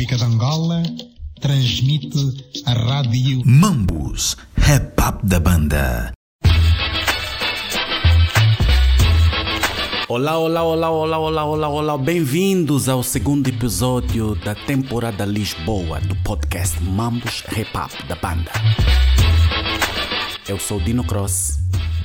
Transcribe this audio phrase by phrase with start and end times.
[0.00, 0.82] República de Angola,
[1.42, 6.12] transmite a rádio Mambus, Rap Up da banda.
[10.08, 11.98] Olá, olá, olá, olá, olá, olá, olá.
[11.98, 18.52] Bem-vindos ao segundo episódio da temporada Lisboa do podcast Mambus Rap Up da banda.
[20.48, 21.58] Eu sou Dino Cross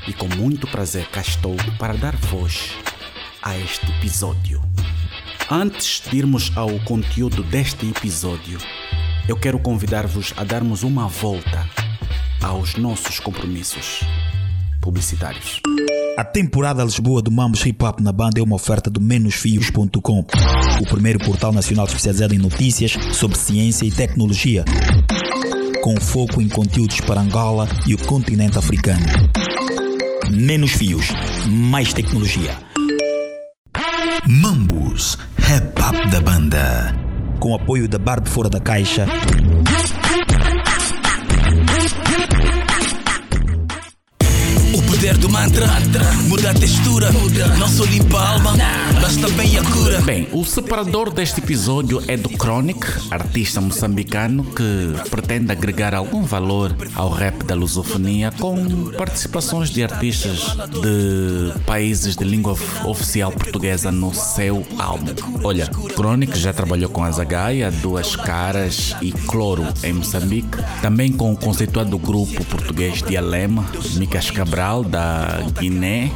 [0.06, 2.72] e com muito prazer cá estou para dar voz
[3.42, 4.62] a este episódio.
[5.50, 8.58] Antes de irmos ao conteúdo deste episódio,
[9.28, 11.70] eu quero convidar-vos a darmos uma volta
[12.42, 14.00] aos nossos compromissos
[14.82, 15.62] publicitários.
[16.18, 20.26] A temporada Lisboa do Mambos Hip Hop na banda é uma oferta do menosfios.com,
[20.82, 24.66] o primeiro portal nacional especializado em notícias sobre ciência e tecnologia,
[25.84, 29.06] com foco em conteúdos para Angola e o continente africano.
[30.32, 31.06] Menos fios,
[31.48, 32.58] mais tecnologia.
[34.28, 36.96] Mambus, Rap Up da banda.
[37.40, 39.06] Com apoio da Barbe Fora da Caixa.
[44.96, 45.68] Poder do mantra
[46.24, 47.10] muda a textura,
[47.58, 48.54] não só limpa a alma,
[49.02, 50.00] mas também a cura.
[50.02, 52.80] Bem, o separador deste episódio é do Chronic,
[53.12, 60.56] artista moçambicano que pretende agregar algum valor ao rap da lusofonia com participações de artistas
[60.82, 65.14] de países de língua oficial portuguesa no seu álbum.
[65.44, 71.34] Olha, Chronic já trabalhou com a Zagaia, Duas Caras e Cloro em Moçambique, também com
[71.34, 76.12] o conceituado grupo português de Alema, Micas Cabral da Guiné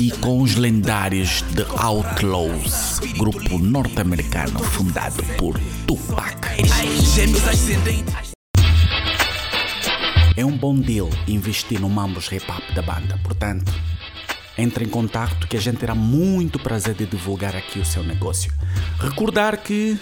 [0.00, 6.36] e com os lendários The Outlaws, grupo norte-americano fundado por Tupac.
[10.36, 13.72] É um bom deal investir no Mambos Hip Hop da banda, portanto,
[14.58, 18.52] entre em contato que a gente terá muito prazer de divulgar aqui o seu negócio.
[18.98, 19.98] Recordar que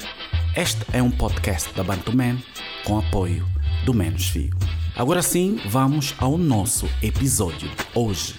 [0.57, 2.39] este é um podcast da Bantuman
[2.85, 3.47] com apoio
[3.85, 4.51] do Menos Fio.
[4.95, 8.35] Agora sim, vamos ao nosso episódio hoje.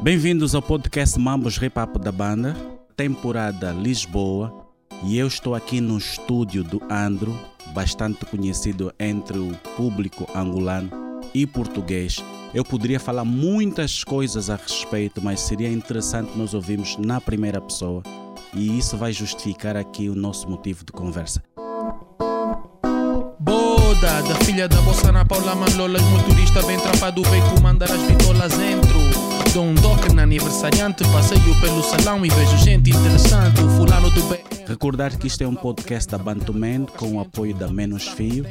[0.00, 2.54] Bem-vindos ao podcast Mambos Hop da banda,
[2.96, 4.68] temporada Lisboa.
[5.04, 7.36] E eu estou aqui no estúdio do Andro,
[7.74, 10.99] bastante conhecido entre o público angolano
[11.34, 12.22] e português.
[12.52, 18.02] Eu poderia falar muitas coisas a respeito, mas seria interessante nós ouvirmos na primeira pessoa.
[18.52, 21.42] E isso vai justificar aqui o nosso motivo de conversa.
[23.38, 28.02] Boda, da filha da bolsa Ana Paula Manlola, o motorista bem trapado, veio comandar as
[28.02, 28.98] bitolas entro.
[29.54, 33.60] Dou um toque na aniversariante, passeio pelo salão e vejo gente interessante.
[33.62, 34.40] O fulano do bem.
[34.66, 38.44] Recordar que isto é um podcast da Bantuman com o apoio da Menos Fio.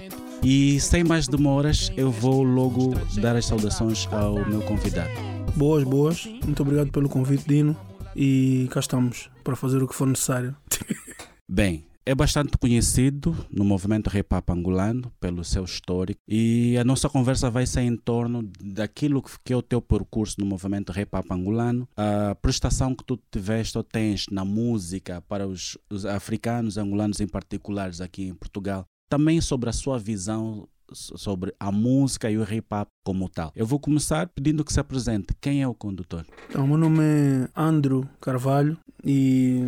[0.44, 5.10] E sem mais demoras, eu vou logo dar as saudações ao meu convidado.
[5.56, 6.26] Boas, boas.
[6.26, 7.76] Muito obrigado pelo convite, Dino.
[8.16, 10.56] E cá estamos para fazer o que for necessário.
[11.50, 17.10] Bem, é bastante conhecido no movimento hip hop angolano pelo seu histórico e a nossa
[17.10, 21.32] conversa vai ser em torno daquilo que é o teu percurso no movimento hip hop
[21.32, 27.20] angolano, a prestação que tu tiveste ou tens na música para os, os africanos angolanos
[27.20, 32.44] em particulares aqui em Portugal, também sobre a sua visão sobre a música e o
[32.44, 33.52] hip hop como tal.
[33.56, 35.36] Eu vou começar pedindo que se apresente.
[35.40, 36.26] Quem é o condutor?
[36.50, 39.62] Então, meu nome é Andro Carvalho e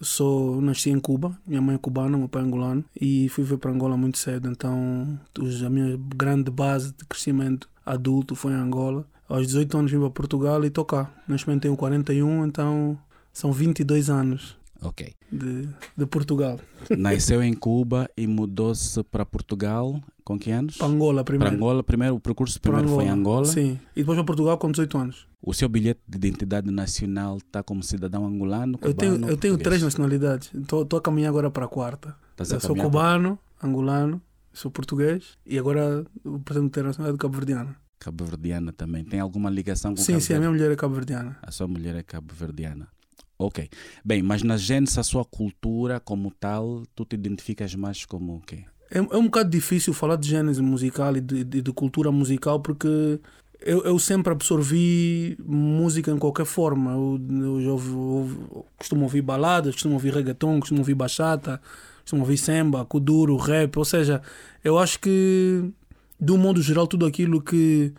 [0.00, 1.36] sou nasci em Cuba.
[1.46, 4.48] Minha mãe é cubana, meu pai é angolano e fui ver para Angola muito cedo.
[4.48, 5.18] Então,
[5.64, 9.04] a minha grande base de crescimento adulto foi em Angola.
[9.28, 11.12] Aos 18 anos vim para Portugal e tocar.
[11.28, 12.98] Neste momento tenho 41, então
[13.32, 15.14] são 22 anos Ok.
[15.30, 16.60] de, de Portugal.
[16.96, 20.76] Nasceu em Cuba e mudou-se para Portugal com que anos?
[20.76, 21.56] Para Angola Para primeiro.
[21.56, 23.46] Angola, primeiro, o percurso Para primeiro foi em Angola.
[23.46, 23.78] Sim.
[23.96, 25.26] E depois para Portugal com 18 anos.
[25.42, 28.78] O seu bilhete de identidade nacional está como cidadão angolano?
[28.82, 30.50] Eu tenho, cubano, eu tenho três nacionalidades.
[30.54, 32.14] Estou a caminhar agora para a quarta.
[32.32, 34.20] Estás a Eu sou cubano, angolano,
[34.52, 36.04] sou português e agora
[36.44, 37.76] pretendo ter nacionalidade cabo-verdiana.
[37.98, 39.04] Cabo-verdiana também.
[39.04, 41.36] Tem alguma ligação com Sim, sim, a minha mulher é cabo-verdiana.
[41.42, 42.88] A sua mulher é cabo-verdiana.
[43.38, 43.68] Ok.
[44.04, 48.40] Bem, mas na gênese, a sua cultura como tal, tu te identificas mais como o
[48.40, 48.64] quê?
[48.90, 52.58] É, é um bocado difícil falar de gênese musical e de, de- de cultura musical
[52.60, 53.20] porque
[53.60, 56.92] eu, eu sempre absorvi música em qualquer forma.
[56.92, 58.38] Eu, eu ouvi-
[58.76, 61.60] costumo ouvir baladas, costumo ouvir reggaeton, costumo ouvir bachata,
[62.00, 63.76] costumo ouvir samba, kuduro, rap.
[63.78, 64.20] Ou seja,
[64.64, 65.62] eu acho que,
[66.18, 67.92] do modo geral, tudo aquilo que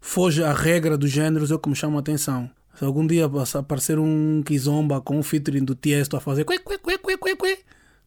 [0.00, 2.48] foge à regra dos géneros é o que me chama a atenção.
[2.74, 6.78] Se algum dia aparecer um Kizomba com um featuring do Tiesto a fazer que, que,
[6.78, 7.58] que, que, que,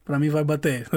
[0.04, 0.88] para mim vai bater.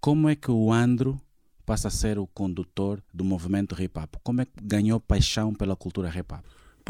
[0.00, 1.20] Como é que o Andro
[1.64, 4.16] passa a ser o condutor do movimento hip hop?
[4.22, 6.44] Como é que ganhou paixão pela cultura hip hop?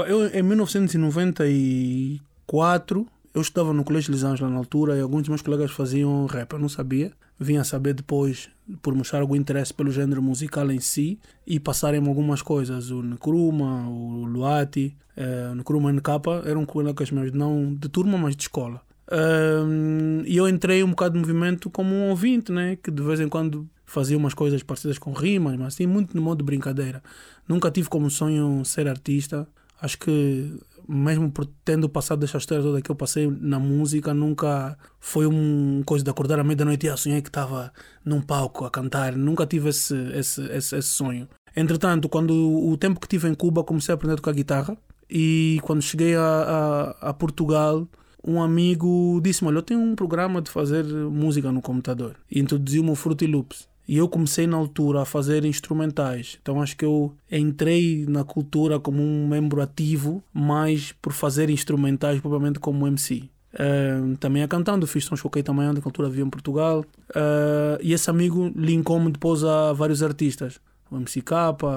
[0.08, 5.70] Eu, em 1994, eu estudava no Colégio Lisângela na altura e alguns dos meus colegas
[5.70, 6.52] faziam rap.
[6.52, 7.12] Eu não sabia.
[7.38, 8.48] Vim a saber depois,
[8.80, 12.90] por mostrar algum interesse pelo género musical em si e passarem-me algumas coisas.
[12.90, 16.08] O Nkrumah, o Luati, eh, o Nkrumah e o NK
[16.46, 18.80] eram colegas meus, não de turma, mas de escola.
[19.10, 22.76] Ahm, E eu entrei um bocado no movimento como um ouvinte, né?
[22.76, 26.22] que de vez em quando fazia umas coisas parecidas com rimas, mas assim, muito no
[26.22, 27.02] modo de brincadeira.
[27.46, 29.46] Nunca tive como sonho ser artista.
[29.80, 30.56] Acho que,
[30.88, 35.84] mesmo por tendo passado essa história toda que eu passei na música, nunca foi uma
[35.84, 37.72] coisa de acordar à meia-noite e ah, sonhei que estava
[38.04, 39.16] num palco a cantar.
[39.16, 41.28] Nunca tive esse, esse, esse, esse sonho.
[41.56, 44.76] Entretanto, quando o tempo que tive em Cuba, comecei a aprender a tocar guitarra.
[45.08, 47.86] E quando cheguei a, a, a Portugal,
[48.26, 52.16] um amigo disse-me: Olha, eu tenho um programa de fazer música no computador.
[52.30, 53.68] E introduziu-me o Fruity Loops.
[53.86, 56.38] E eu comecei na altura a fazer instrumentais.
[56.40, 62.20] Então acho que eu entrei na cultura como um membro ativo, mais por fazer instrumentais,
[62.20, 63.28] propriamente como MC.
[63.56, 66.84] Eh, também a cantando, fiz sons com o que na altura vivia em Portugal.
[67.14, 70.60] Eh, e esse amigo linkou-me depois a vários artistas.
[70.90, 71.32] O MCK,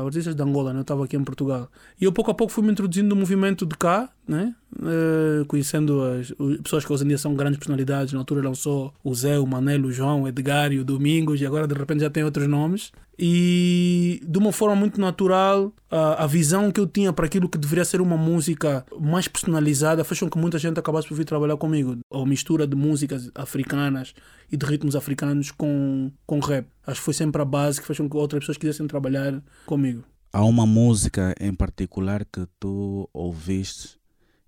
[0.05, 0.79] artistas de Angola, né?
[0.79, 1.69] eu estava aqui em Portugal.
[1.99, 4.53] E eu pouco a pouco fui-me introduzindo no movimento de cá, né?
[4.79, 8.13] Eh, conhecendo as, as pessoas que hoje em dia são grandes personalidades.
[8.13, 11.45] Na altura lançou o Zé, o Manelo, o João, o Edgar e o Domingos, e
[11.45, 12.91] agora de repente já tem outros nomes.
[13.17, 17.57] E de uma forma muito natural, a, a visão que eu tinha para aquilo que
[17.57, 21.57] deveria ser uma música mais personalizada fez com que muita gente acabasse por vir trabalhar
[21.57, 21.97] comigo.
[22.11, 24.13] A mistura de músicas africanas
[24.51, 26.67] e de ritmos africanos com, com rap.
[26.85, 30.03] Acho que foi sempre a base que fez com que outras pessoas quisessem trabalhar comigo.
[30.31, 33.96] Há uma música em particular que tu ouviste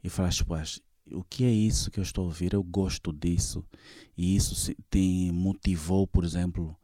[0.04, 0.80] e falaste, pois,
[1.12, 2.54] o que é isso que eu estou a ouvir?
[2.54, 3.66] Eu gosto disso.
[4.18, 6.75] E isso se- te motivou, por exemplo,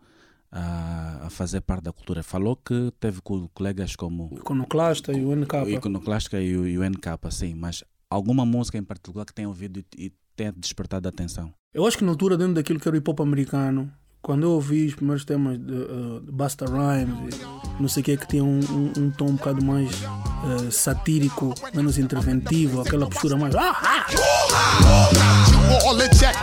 [0.52, 2.24] a, a fazer parte da cultura.
[2.24, 5.54] Falou que teve co- colegas como O Iconoclasta e o NK.
[5.66, 9.48] o Iconoclástica e o, e o NK, sim, mas alguma música em particular que tenha
[9.48, 11.54] ouvido e, e tenha despertado a atenção?
[11.74, 13.92] Eu acho que na altura, dentro daquilo que era o hip hop americano,
[14.26, 17.40] quando eu ouvi os primeiros temas de, uh, de Busta Rhymes,
[17.78, 20.72] e não sei o que, que tinha um, um, um tom um bocado mais uh,
[20.72, 23.54] satírico, menos interventivo, aquela postura mais.
[23.54, 24.08] Ah, ah,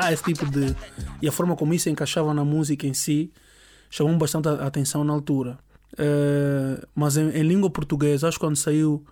[0.01, 0.77] ah, esse tipo de.
[1.21, 3.33] E a forma como isso encaixava na música em si
[3.91, 5.59] chamou bastante a atenção na altura.
[5.95, 9.05] Uh, mas em, em língua portuguesa, acho que quando saiu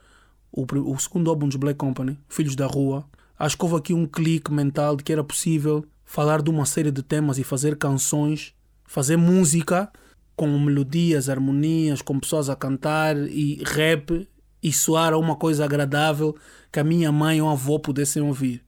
[0.53, 3.05] o, o segundo álbum dos Black Company, Filhos da Rua,
[3.37, 6.93] acho que houve aqui um clique mental de que era possível falar de uma série
[6.93, 8.55] de temas e fazer canções,
[8.91, 9.89] fazer música
[10.35, 14.29] com melodias, harmonias, com pessoas a cantar e rap
[14.61, 16.37] e soar a uma coisa agradável
[16.73, 18.65] que a minha mãe ou a avó pudessem ouvir.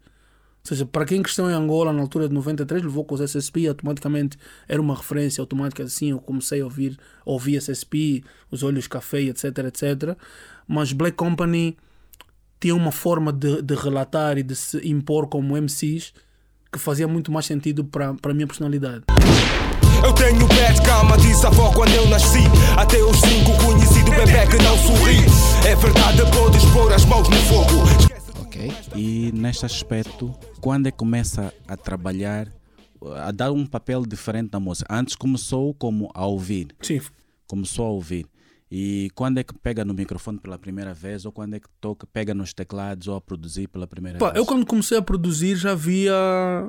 [0.60, 3.66] Ou seja, para quem cresceu em Angola na altura de 93, levou com os SSP,
[3.66, 4.38] automaticamente
[4.68, 6.12] era uma referência automática assim.
[6.12, 6.96] Eu comecei a ouvir,
[7.26, 10.16] ouvir SSP, os olhos café, etc, etc.
[10.68, 11.76] Mas Black Company
[12.60, 16.14] tinha uma forma de, de relatar e de se impor como MCs
[16.72, 19.02] que fazia muito mais sentido para para a minha personalidade.
[20.04, 22.42] Eu tenho pé de cama, disse a avó quando eu nasci.
[22.76, 25.18] Até os cinco conhecido bebê que não sorri.
[25.66, 28.42] É verdade, podes pôr as mãos no fogo.
[28.42, 28.72] Ok.
[28.96, 32.48] E neste aspecto, quando é que começa a trabalhar,
[33.16, 34.92] a dar um papel diferente na música?
[34.92, 37.00] Antes começou como a ouvir, Sim,
[37.46, 38.26] começou a ouvir.
[38.74, 42.06] E quando é que pega no microfone pela primeira vez, ou quando é que toca,
[42.06, 44.38] pega nos teclados, ou a produzir pela primeira Pá, vez?
[44.38, 46.14] eu quando comecei a produzir já via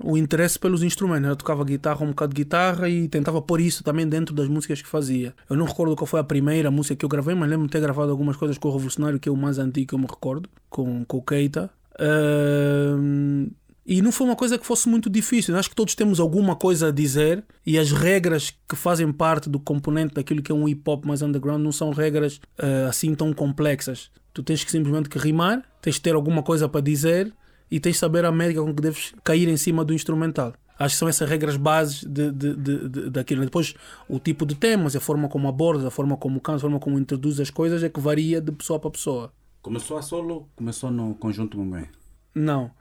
[0.03, 1.29] o interesse pelos instrumentos.
[1.29, 4.81] Eu tocava guitarra, um bocado de guitarra e tentava pôr isso também dentro das músicas
[4.81, 5.33] que fazia.
[5.49, 7.79] Eu não recordo qual foi a primeira música que eu gravei, mas lembro de ter
[7.79, 10.49] gravado algumas coisas com o Revolucionário, que é o mais antigo que eu me recordo,
[10.69, 11.71] com, com o Keita.
[11.97, 13.47] Ahm,
[13.85, 15.53] e não foi uma coisa que fosse muito difícil.
[15.53, 19.49] Eu Acho que todos temos alguma coisa a dizer e as regras que fazem parte
[19.49, 23.13] do componente daquilo que é um hip hop mais underground não são regras ah, assim
[23.13, 24.09] tão complexas.
[24.33, 27.33] Tu tens que simplesmente que rimar, tens que ter alguma coisa para dizer
[27.69, 30.53] e tens de saber a métrica com que deves cair em cima do instrumental.
[30.79, 33.43] Acho que são essas regras bases de, de, de, de- daquilo.
[33.43, 33.75] Depois,
[34.09, 36.97] o tipo de temas, a forma como abordas, a forma como canta, a forma como
[36.97, 39.31] introduz as coisas é que varia de pessoa para pessoa.
[39.61, 41.89] Começou a solo, começou no conjunto Mungué.
[42.33, 42.71] Não.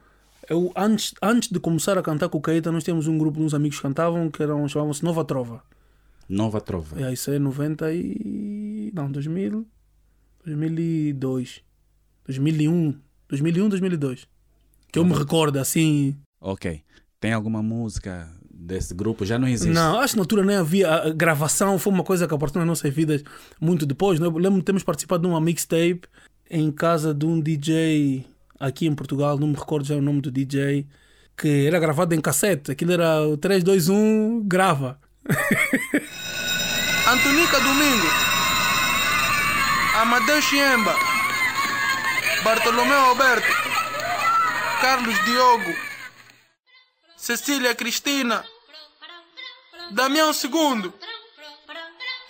[0.49, 3.45] Eu, antes, antes de começar a cantar com o Caeta, nós temos um grupo de
[3.45, 5.63] uns amigos que cantavam que eram, chamavam-se Nova Trova.
[6.29, 7.01] Nova Trova.
[7.01, 8.91] É, isso é 90 e...
[8.95, 9.67] Não, 2000...
[10.45, 11.63] 2002.
[12.27, 12.95] 2001.
[13.29, 14.29] 2001, 2002.
[14.91, 16.17] Que eu me recordo, assim...
[16.41, 16.83] Ok.
[17.21, 19.25] Tem alguma música desse grupo?
[19.25, 19.73] Já não existe?
[19.73, 20.89] Não, acho que na altura nem havia.
[20.89, 23.23] A a gravação foi uma coisa que apareceu nas nossas vidas
[23.61, 24.19] muito depois.
[24.19, 24.27] Né?
[24.27, 26.03] Eu lembro de termos participado de uma mixtape
[26.51, 28.27] em casa de um DJ
[28.63, 30.87] aqui em Portugal, não me recordo já o nome do DJ,
[31.37, 32.71] que era gravado em cassete.
[32.71, 35.01] Aquilo era o 3, 2, 1, grava.
[37.09, 38.07] Antonica Domingo,
[39.97, 40.95] Amadeu Chiemba,
[42.45, 43.53] Bartolomeu Alberto,
[44.81, 45.75] Carlos Diogo,
[47.17, 48.45] Cecília Cristina,
[49.91, 50.95] Damião Segundo,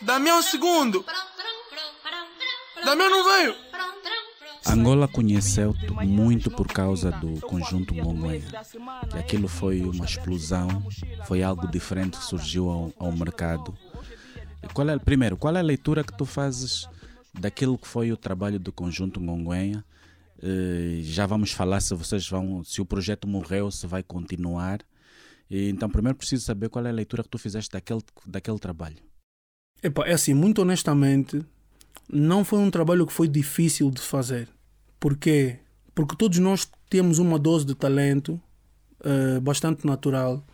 [0.01, 1.05] Damião Segundo,
[2.83, 3.72] Damião não veio.
[4.67, 8.45] Angola conheceu-te muito por causa do conjunto Monguenha.
[9.15, 10.69] E aquilo foi uma explosão,
[11.27, 13.77] foi algo diferente que surgiu ao, ao mercado.
[14.73, 16.89] Qual é, primeiro, qual é a leitura que tu fazes
[17.35, 19.85] daquilo que foi o trabalho do conjunto Monguenha?
[20.43, 24.81] Eh, já vamos falar se vocês vão, se o projeto morreu, se vai continuar.
[25.51, 28.97] Então, primeiro preciso saber qual é a leitura que tu fizeste daquele, daquele trabalho.
[29.83, 31.45] Epa, é assim, muito honestamente,
[32.11, 34.49] não foi um trabalho que foi difícil de fazer.
[34.99, 35.59] Por quê?
[35.95, 38.41] Porque todos nós temos uma dose de talento
[39.01, 40.45] uh, bastante natural.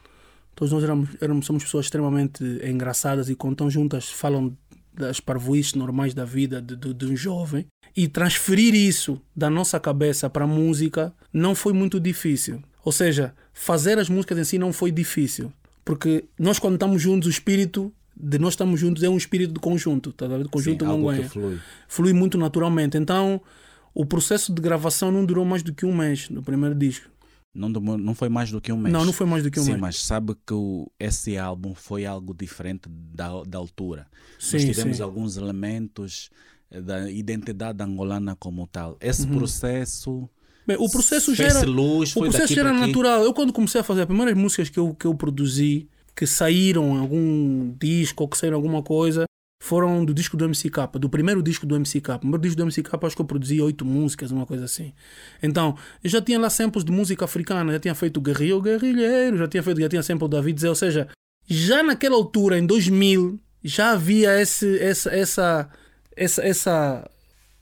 [0.54, 4.56] Todos nós éramos, éramos, somos pessoas extremamente engraçadas e quando estão juntas falam
[4.98, 7.66] das parvoices normais da vida de, de, de, um jovem.
[7.96, 12.62] E transferir isso da nossa cabeça para a música não foi muito difícil.
[12.84, 15.52] Ou seja, fazer as músicas em si não foi difícil.
[15.84, 19.60] Porque nós, quando estamos juntos, o espírito de nós estamos juntos é um espírito de
[19.60, 20.48] conjunto, tá vendo?
[20.48, 21.30] Conjunto Sim, algo que Manguenha.
[21.30, 21.58] flui.
[21.86, 22.96] Flui muito naturalmente.
[22.96, 23.40] Então,
[23.94, 27.08] o processo de gravação não durou mais do que um mês no primeiro disco.
[27.54, 28.92] Não, não foi mais do que um mês.
[28.92, 29.80] Não, não foi mais do que um Sim, mês.
[29.80, 34.06] mas sabe que o, esse álbum foi algo diferente da, da altura.
[34.34, 35.02] Nós Sim, tivemos sim.
[35.02, 36.30] alguns elementos
[36.70, 38.96] eh, da identidade angolana como tal.
[39.00, 40.28] Esse processo.
[40.66, 43.22] Bem, o processo já fez-se era, luz, o processo era natural.
[43.22, 46.98] Eu quando comecei a fazer as primeiras músicas que eu, que eu produzi, que saíram
[46.98, 49.24] algum disco ou que saíram alguma coisa,
[49.62, 52.10] foram do disco do MCK, do primeiro disco do MCK.
[52.16, 54.92] O primeiro disco do MCK acho que eu produzi oito músicas, uma coisa assim.
[55.40, 59.46] Então, eu já tinha lá samples de música africana, já tinha feito Guerrilho Guerrilheiro, já
[59.46, 61.06] tinha feito, já tinha sample David Zé, ou seja,
[61.46, 65.70] já naquela altura, em 2000, já havia esse, essa, essa,
[66.16, 67.10] essa, essa,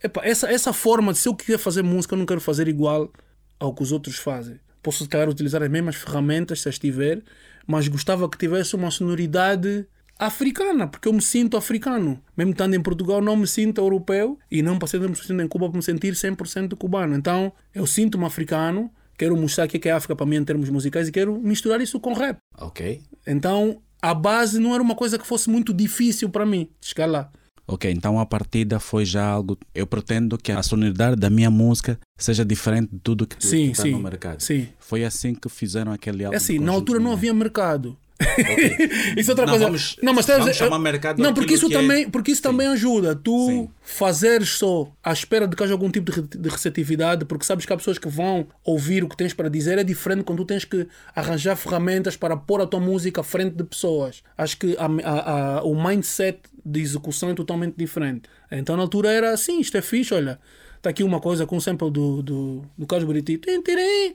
[0.03, 3.13] epa, essa, essa forma de se eu quiser fazer música, eu não quero fazer igual
[3.61, 4.59] ao que os outros fazem.
[4.83, 7.23] Posso, se calhar, utilizar as mesmas ferramentas, se as tiver,
[7.67, 9.87] mas gostava que tivesse uma sonoridade
[10.19, 12.21] africana, porque eu me sinto africano.
[12.37, 15.69] Mesmo estando em Portugal, não me sinto europeu e não passei me sentir em Cuba
[15.69, 17.15] para me sentir 100% cubano.
[17.15, 20.71] Então, eu sinto-me africano, quero mostrar o que é a África para mim em termos
[20.71, 22.39] musicais e quero misturar isso com rap.
[22.59, 23.03] Ok.
[23.27, 27.31] Então, a base não era uma coisa que fosse muito difícil para mim chegar lá.
[27.69, 29.59] Ok, então a partida foi já algo.
[29.75, 33.99] Eu pretendo que a sonoridade da minha música seja diferente de tudo que está no
[33.99, 34.41] mercado.
[34.41, 34.69] Sim.
[34.79, 36.35] Foi assim que fizeram aquele álbum.
[36.35, 37.97] É assim, na altura não havia mercado.
[39.17, 39.65] isso é outra Não, coisa.
[39.67, 42.67] vamos- não, mas vamos tens- chamar mercado Não, porque isso é- também, porque isso também
[42.69, 43.15] ajuda.
[43.15, 43.69] Tu Sim.
[43.83, 47.73] fazeres só à espera de que haja algum tipo de, de receptividade, porque sabes que
[47.73, 50.65] há pessoas que vão ouvir o que tens para dizer, é diferente quando tu tens
[50.65, 54.23] que arranjar ferramentas para pôr a tua música à frente de pessoas.
[54.39, 58.29] Acho que a- a- a- o mindset de execução é totalmente diferente.
[58.51, 60.41] Então na altura era assim, isto é fixe, olha.
[60.77, 63.39] Está aqui uma coisa com um sample do, do, do Carlos Buriti.
[63.39, 64.15] Tim, tirim,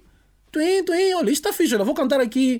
[0.52, 2.60] tim, tim, Olha, isto está fixe, olha, vou cantar aqui.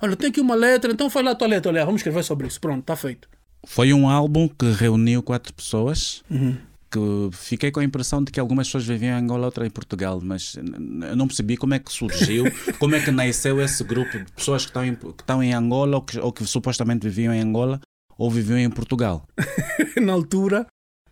[0.00, 2.46] Olha, tem aqui uma letra, então faz lá a tua letra, olha, vamos escrever sobre
[2.46, 2.60] isso.
[2.60, 3.28] Pronto, está feito.
[3.64, 6.22] Foi um álbum que reuniu quatro pessoas.
[6.30, 6.56] Uhum.
[6.88, 10.20] Que fiquei com a impressão de que algumas pessoas viviam em Angola, outras em Portugal,
[10.22, 12.44] mas eu não percebi como é que surgiu,
[12.78, 15.96] como é que nasceu esse grupo de pessoas que estão em, que estão em Angola
[15.96, 17.80] ou que, ou que supostamente viviam em Angola
[18.16, 19.26] ou viviam em Portugal.
[20.00, 20.66] na altura,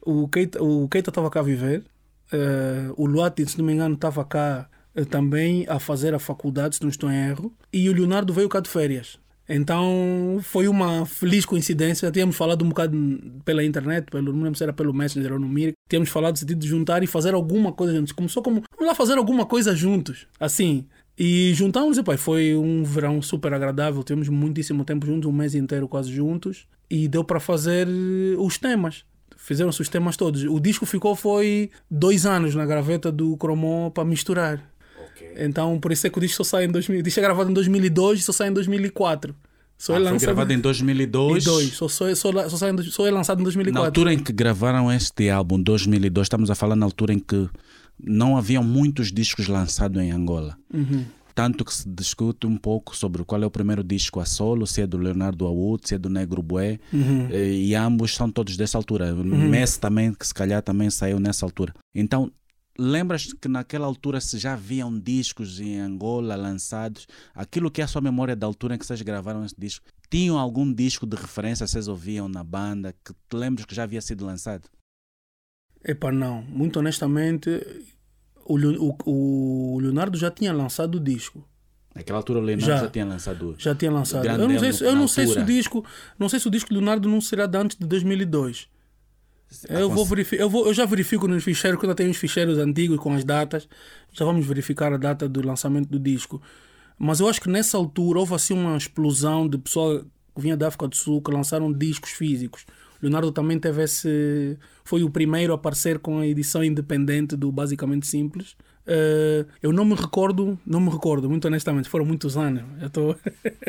[0.04, 0.58] o Keita
[1.10, 1.84] estava cá a viver,
[2.32, 6.76] eh, o Luati, se não me engano, estava cá eh, também a fazer a faculdade,
[6.76, 9.18] se não estou em erro, e o Leonardo veio cá de férias.
[9.48, 12.10] Então foi uma feliz coincidência.
[12.10, 12.96] Tínhamos falado um bocado
[13.44, 15.72] pela internet, pelo, não lembro se era pelo Messenger ou no Mir.
[15.88, 18.12] Tínhamos falado de juntar e fazer alguma coisa juntos.
[18.12, 20.86] Começou como, vamos lá fazer alguma coisa juntos, assim.
[21.18, 24.02] E juntamos e pai, foi um verão super agradável.
[24.02, 26.66] Tivemos muitíssimo tempo juntos, um mês inteiro quase juntos.
[26.90, 29.04] E deu para fazer eh, os temas.
[29.36, 30.42] Fizeram-se os temas todos.
[30.44, 34.62] O disco ficou foi dois anos na graveta do Cromon para misturar.
[35.36, 37.00] Então por isso é que o disco só sai em 2000.
[37.00, 39.34] O disco é gravado em 2002 e só sai em 2004.
[39.76, 41.42] Só Ah, é foi lançado gravado em 2002.
[41.42, 41.68] em dois.
[41.74, 43.84] Só, só, só, só, só é lançado em Na 2004.
[43.86, 47.48] altura em que gravaram este álbum, 2002, estamos a falar na altura em que
[48.02, 50.56] não haviam muitos discos lançados em Angola.
[50.72, 51.04] Uhum.
[51.34, 54.82] Tanto que se discute um pouco sobre qual é o primeiro disco a solo, se
[54.82, 57.28] é do Leonardo Aoud, se é do Negro Bué, Uhum.
[57.28, 59.12] eh, e ambos são todos dessa altura.
[59.14, 61.74] Messi também, que se calhar também saiu nessa altura.
[61.92, 62.30] Então,
[62.78, 67.08] lembras que naquela altura se já haviam discos em Angola lançados?
[67.34, 69.84] Aquilo que é a sua memória da altura em que vocês gravaram esse disco?
[70.08, 74.00] Tinham algum disco de referência vocês ouviam na banda que te lembras que já havia
[74.00, 74.68] sido lançado?
[75.84, 76.42] Epá, não.
[76.42, 77.50] Muito honestamente,
[78.44, 81.46] o, o, o Leonardo já tinha lançado o disco.
[81.94, 82.90] Naquela altura o Leonardo já, Já.
[82.90, 83.54] tinha lançado.
[83.58, 84.26] Já tinha lançado.
[84.26, 85.84] Eu não sei, se, eu não sei se o disco,
[86.18, 88.68] não sei se o disco do Leonardo não será de antes de 2002.
[89.68, 92.98] Eu, vou eu, vou, eu já verifico nos ficheiros, quando eu tenho os ficheiros antigos
[92.98, 93.68] com as datas,
[94.12, 96.42] já vamos verificar a data do lançamento do disco.
[96.98, 100.00] Mas eu acho que nessa altura houve assim uma explosão de pessoal
[100.34, 102.66] que vinha da África do Sul que lançaram discos físicos.
[103.04, 104.58] Leonardo também teve esse.
[104.84, 108.56] Foi o primeiro a aparecer com a edição independente do Basicamente Simples.
[108.86, 112.62] Eh, eu não me recordo, não me recordo, muito honestamente, foram muitos anos.
[112.80, 113.14] Eu tô...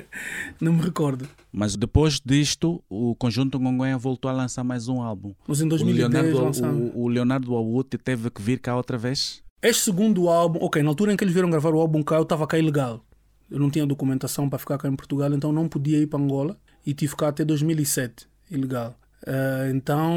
[0.59, 1.27] não me recordo.
[1.51, 5.33] Mas depois disto, o conjunto Ngonguenha voltou a lançar mais um álbum.
[5.47, 6.77] Mas em O 2010 Leonardo, lançaram.
[6.77, 9.41] o, o Leonardo Awuti teve que vir cá outra vez.
[9.61, 12.23] Este segundo álbum, ok, na altura em que eles vieram gravar o álbum cá, eu
[12.23, 13.03] estava cá ilegal.
[13.49, 16.57] Eu não tinha documentação para ficar cá em Portugal, então não podia ir para Angola
[16.85, 18.95] e tive cá até 2007, ilegal.
[19.25, 20.13] Eh, então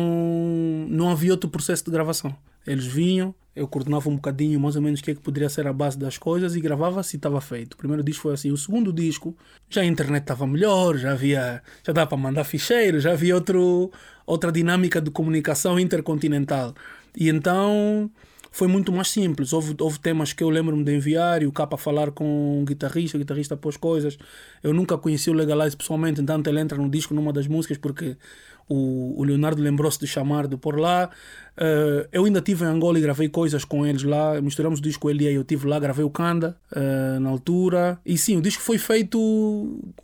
[0.88, 2.34] não havia outro processo de gravação.
[2.66, 5.66] Eles vinham, eu coordenava um bocadinho mais ou menos o que é que poderia ser
[5.66, 7.74] a base das coisas e gravava-se e estava feito.
[7.74, 8.52] O primeiro disco foi assim.
[8.52, 9.34] O segundo disco,
[9.70, 13.90] já a internet estava melhor, já havia, já dava para mandar ficheiros, já havia outro,
[14.26, 16.74] outra dinâmica de comunicação intercontinental.
[17.16, 18.10] E então
[18.50, 19.52] foi muito mais simples.
[19.52, 23.16] Houve, houve temas que eu lembro-me de enviar e o capa falar com um guitarrista,
[23.16, 24.18] o guitarrista pôs coisas.
[24.62, 28.16] Eu nunca conheci o Legalize pessoalmente, então ele entra no disco numa das músicas porque
[28.68, 31.10] o, o Leonardo lembrou-se de chamar de por lá.
[31.56, 34.40] Eh, eu ainda estive em Angola e gravei coisas com eles lá.
[34.40, 37.98] Misturamos o disco ele e eu estive lá, gravei o Kanda eh, na altura.
[38.04, 39.18] E sim, o disco foi feito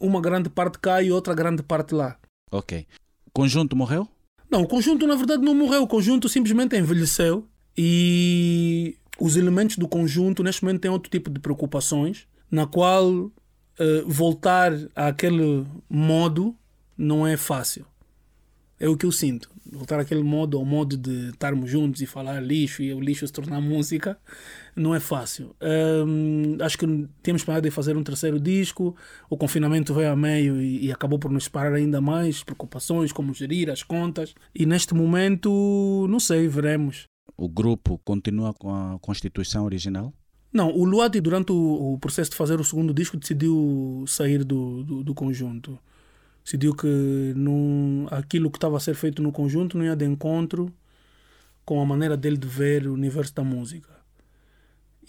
[0.00, 2.16] uma grande parte cá e outra grande parte lá.
[2.50, 2.86] Ok.
[3.32, 4.08] Conjunto morreu?
[4.50, 9.88] Não, o conjunto na verdade não morreu, o conjunto simplesmente envelheceu e os elementos do
[9.88, 13.32] conjunto neste momento têm outro tipo de preocupações, na qual
[13.78, 16.54] eh, voltar àquele modo
[16.96, 17.84] não é fácil.
[18.78, 19.50] É o que eu sinto.
[19.70, 23.32] Voltar àquele modo, ao modo de estarmos juntos e falar lixo e o lixo se
[23.32, 24.18] tornar música,
[24.74, 25.54] não é fácil.
[26.06, 28.94] Hum, acho que temos planeado fazer um terceiro disco.
[29.30, 32.42] O confinamento veio a meio e, e acabou por nos separar ainda mais.
[32.42, 34.34] Preocupações, como gerir as contas.
[34.54, 37.06] E neste momento, não sei, veremos.
[37.36, 40.12] O grupo continua com a constituição original?
[40.52, 44.84] Não, o Luati, durante o, o processo de fazer o segundo disco, decidiu sair do,
[44.84, 45.76] do, do conjunto.
[46.44, 47.34] Decidiu que
[48.10, 50.72] aquilo que estava a ser feito no conjunto não ia de encontro
[51.64, 53.88] com a maneira dele de ver o universo da música.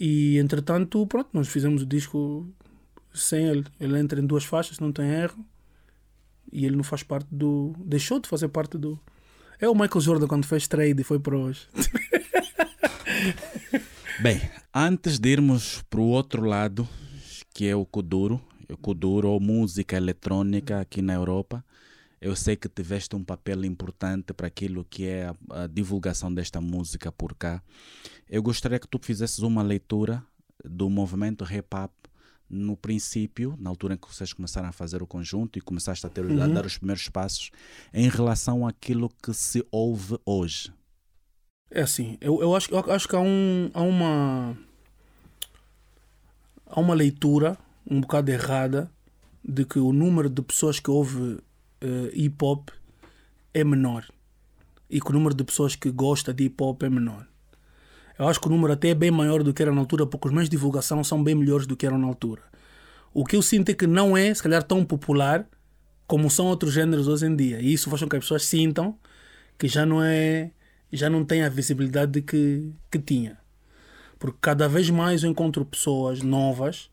[0.00, 2.48] E, entretanto, pronto, nós fizemos o disco
[3.12, 3.64] sem ele.
[3.78, 5.44] Ele entra em duas faixas, não tem erro.
[6.50, 7.74] E ele não faz parte do...
[7.84, 8.98] Deixou de fazer parte do...
[9.60, 11.68] É o Michael Jordan quando fez trade e foi para hoje.
[14.20, 14.40] Bem,
[14.74, 16.88] antes de irmos para o outro lado,
[17.52, 18.40] que é o Kuduro,
[18.80, 21.64] Kuduro ou música eletrônica aqui na Europa,
[22.20, 26.60] eu sei que tiveste um papel importante para aquilo que é a, a divulgação desta
[26.60, 27.62] música por cá.
[28.28, 30.24] Eu gostaria que tu fizesses uma leitura
[30.64, 31.92] do movimento rap-up
[32.48, 36.08] no princípio, na altura em que vocês começaram a fazer o conjunto e começaste a,
[36.08, 37.50] ter, a dar os primeiros passos,
[37.92, 40.72] em relação àquilo que se ouve hoje.
[41.70, 44.56] É assim, eu, eu, acho, eu acho que há, um, há uma.
[46.68, 48.90] Há uma leitura um bocado errada
[49.44, 51.38] de que o número de pessoas que ouve
[51.80, 52.68] eh, hip hop
[53.54, 54.06] é menor
[54.90, 57.26] e que o número de pessoas que gosta de hip hop é menor.
[58.18, 60.28] Eu acho que o número até é bem maior do que era na altura, porque
[60.28, 62.42] os meios de divulgação são bem melhores do que eram na altura.
[63.12, 65.46] O que eu sinto é que não é, se calhar, tão popular
[66.06, 67.60] como são outros géneros hoje em dia.
[67.60, 68.96] E isso faz com que as pessoas sintam
[69.58, 70.50] que já não é,
[70.92, 73.38] já não tem a visibilidade que, que tinha.
[74.18, 76.90] Porque cada vez mais eu encontro pessoas novas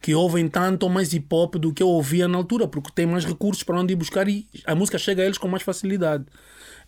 [0.00, 3.06] que ouvem tanto ou mais hip hop do que eu ouvia na altura, porque tem
[3.06, 6.24] mais recursos para onde ir buscar e a música chega a eles com mais facilidade.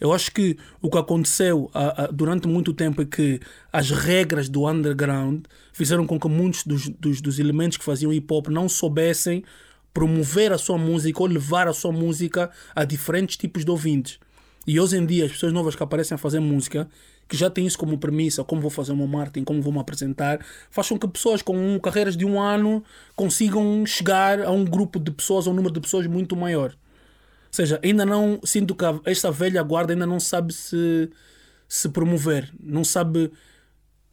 [0.01, 3.41] Eu acho que o que aconteceu a, a, durante muito tempo é que
[3.73, 8.33] as regras do underground fizeram com que muitos dos, dos, dos elementos que faziam hip
[8.33, 9.43] hop não soubessem
[9.93, 14.21] promover a sua música ou levar a sua música a diferentes tipos de ouvintes.
[14.65, 16.89] E hoje em dia, as pessoas novas que aparecem a fazer música,
[17.29, 19.79] que já têm isso como premissa, como vou fazer o meu marketing, como vou me
[19.79, 22.83] apresentar, faz com que pessoas com carreiras de um ano
[23.15, 26.71] consigam chegar a um grupo de pessoas, a um número de pessoas muito maior.
[26.71, 31.11] Ou seja, ainda não sinto que esta velha guarda ainda não sabe se,
[31.69, 33.31] se promover, não sabe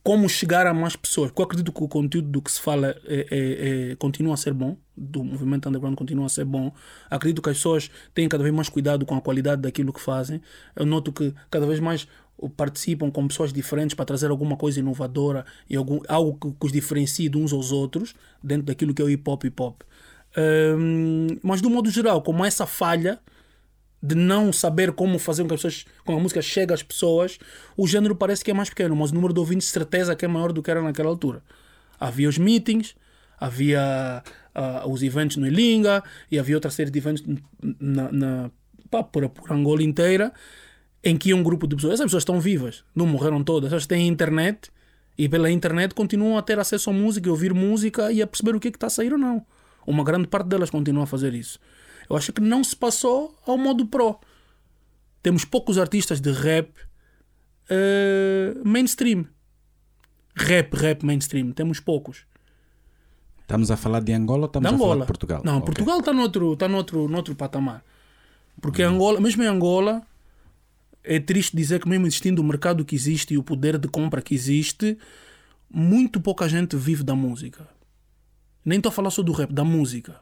[0.06, 1.32] como chegar a mais pessoas.
[1.32, 4.38] Porque eu acredito que o conteúdo do que se fala é, é, é, continua a
[4.38, 6.72] ser bom, do movimento underground continua a ser bom.
[7.10, 10.40] Acredito que as pessoas têm cada vez mais cuidado com a qualidade daquilo que fazem.
[10.76, 12.08] Eu noto que cada vez mais
[12.56, 16.72] participam com pessoas diferentes para trazer alguma coisa inovadora e algum, algo que, que os
[16.72, 19.82] diferencie de uns aos outros dentro daquilo que é o hip hop hip hop.
[20.38, 23.20] Um, mas do modo geral, como essa falha
[24.04, 27.40] de não saber como fazer com que as pessoas, com a música chegue às pessoas,
[27.76, 30.28] o género parece que é mais pequeno, mas o número de ouvintes, certeza que é
[30.28, 31.42] maior do que era naquela altura.
[32.00, 32.96] Havia os meetings,
[33.40, 37.24] Havia ah, os eventos no Ilinga e havia outra série de eventos
[37.80, 38.52] na, na,
[38.90, 40.32] pá, por, por Angola inteira
[41.06, 44.08] em que um grupo de pessoas, essas pessoas estão vivas, não morreram todas, elas têm
[44.08, 44.72] internet
[45.18, 48.56] e pela internet continuam a ter acesso à música, a ouvir música e a perceber
[48.56, 49.46] o que é que está a sair ou não.
[49.86, 51.60] Uma grande parte delas continua a fazer isso.
[52.10, 54.20] Eu acho que não se passou ao modo pro.
[55.22, 56.70] Temos poucos artistas de rap
[57.70, 59.26] eh, mainstream.
[60.36, 61.52] Rap, rap mainstream.
[61.52, 62.26] Temos poucos.
[63.42, 65.02] Estamos a falar de Angola ou estamos Da a falar Angola.
[65.06, 65.42] de Portugal?
[65.46, 65.66] Não, Ok.
[65.68, 67.84] Portugal está noutro, tá noutro, noutro patamar.
[68.60, 68.90] Porque Hum.
[68.96, 70.02] Angola, mesmo em Angola,
[71.06, 74.22] é triste dizer que mesmo existindo o mercado que existe e o poder de compra
[74.22, 74.98] que existe,
[75.70, 77.68] muito pouca gente vive da música.
[78.64, 80.20] Nem estou a falar só do rap, da música.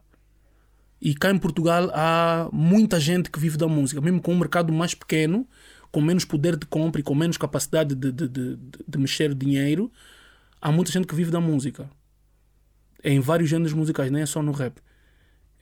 [1.02, 4.72] E cá em Portugal há muita gente que vive da música, mesmo com um mercado
[4.72, 5.48] mais pequeno,
[5.92, 8.56] com menos poder de compra e com menos capacidade de, de, de,
[8.88, 9.92] de- mexer dinheiro,
[10.62, 11.90] há muita gente que vive da música.
[13.04, 14.82] Em vários gêneros musicais, nem é só no rap.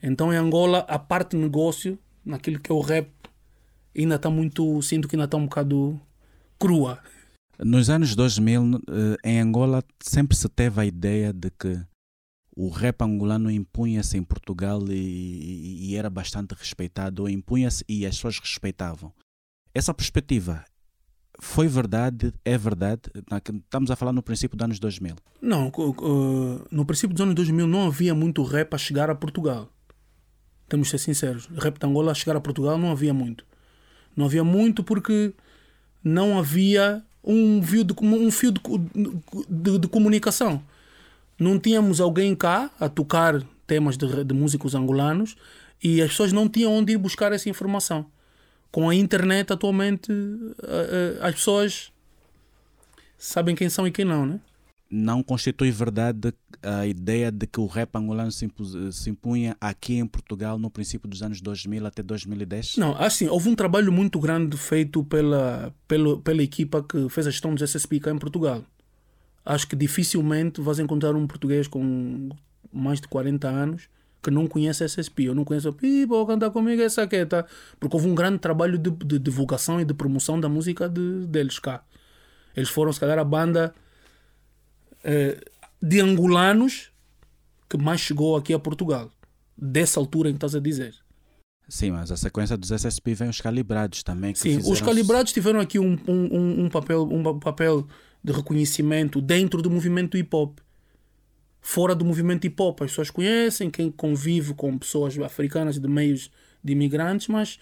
[0.02, 3.10] Então em Angola, a parte negócio, naquilo que é o rap,
[4.00, 4.80] ainda está muito.
[4.82, 6.00] Sinto que ainda está um bocado
[6.58, 6.98] crua.
[7.58, 11.80] Nos anos 2000, eh, em Angola, sempre se teve a ideia de que
[12.56, 18.38] o rap angolano impunha-se em Portugal e, e- era bastante respeitado, impunha-se e as pessoas
[18.38, 19.12] respeitavam.
[19.74, 20.64] Essa perspectiva
[21.40, 23.02] foi verdade, é verdade?
[23.64, 25.16] Estamos a falar no princípio dos anos 2000.
[25.40, 25.72] Não,
[26.70, 29.70] no princípio dos anos 2000 não havia muito rap a chegar a Portugal.
[30.68, 31.46] Temos de ser sinceros.
[31.46, 33.46] Rap de Angola a chegar a Portugal não havia muito.
[34.16, 35.32] Não havia muito porque
[36.04, 38.60] não havia um fio de, um fio de,
[39.48, 40.62] de- de comunicação.
[41.38, 45.36] Não tínhamos alguém cá a tocar temas de, de músicos angolanos
[45.82, 48.06] e as pessoas não tinham onde ir buscar essa informação.
[48.70, 50.10] Com a internet, atualmente,
[50.62, 51.92] eh, eh, as pessoas
[53.18, 54.40] sabem quem são e quem não, né?
[54.94, 59.94] Não constitui verdade a ideia de que o rap angolano se, impus- se impunha aqui
[59.94, 62.76] em Portugal no princípio dos anos 2000 até 2010?
[62.76, 67.30] Não, assim, houve um trabalho muito grande feito pela, pela, pela equipa que fez a
[67.30, 68.62] gestão dos SSP cá em Portugal.
[69.46, 72.28] Acho que dificilmente vais encontrar um português com
[72.70, 73.88] mais de 40 anos
[74.22, 75.24] que não conhece SSP.
[75.24, 77.46] Eu não conheço, Ih, vou cantar comigo essa aqui, tá?
[77.80, 81.58] Porque houve um grande trabalho de, de divulgação e de promoção da música de, deles
[81.58, 81.82] cá.
[82.54, 83.81] Eles foram, se calhar, a banda eh,
[85.80, 86.90] de angolanos
[87.68, 89.10] que mais chegou aqui a Portugal.
[89.56, 90.94] Dessa altura em que estás a dizer.
[91.68, 94.32] Sim, mas a sequência dos SSP vem os calibrados também.
[94.32, 97.86] Que Sim, os fizeram- calibrados tiveram aqui um, um, um- papel, um papel
[98.22, 100.58] de reconhecimento dentro do movimento hip hop.
[101.60, 106.30] Fora do movimento hip hop, as pessoas conhecem, quem convive com pessoas africanas de meios
[106.62, 107.58] de imigrantes, mas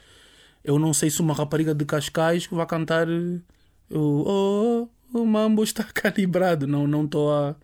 [0.65, 3.41] eu não sei se uma rapariga de Cascais vai cantar eh,
[3.91, 6.67] o oh, o mambo está calibrado.
[6.67, 7.57] Não não estou a.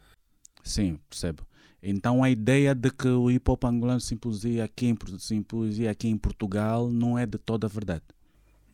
[0.63, 1.47] Sim, percebo.
[1.83, 5.35] Então a ideia de que o hip hop angolano se impusia aqui em, Por- se
[5.35, 8.03] impusia aqui em Portugal não é de toda a verdade.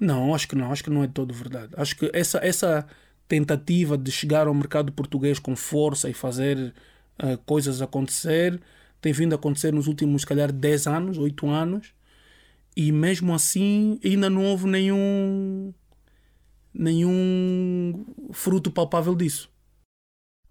[0.00, 1.72] Não, acho que não, acho que não é todo verdade.
[1.76, 2.86] Acho que essa, essa
[3.28, 6.74] tentativa de chegar ao mercado português com força e fazer
[7.18, 8.60] ah, coisas acontecer
[9.00, 11.92] tem vindo a acontecer nos últimos, se calhar, 10 anos, 8 anos,
[12.76, 15.74] e mesmo assim ainda não houve nenhum
[16.74, 19.50] nenhum fruto palpável disso.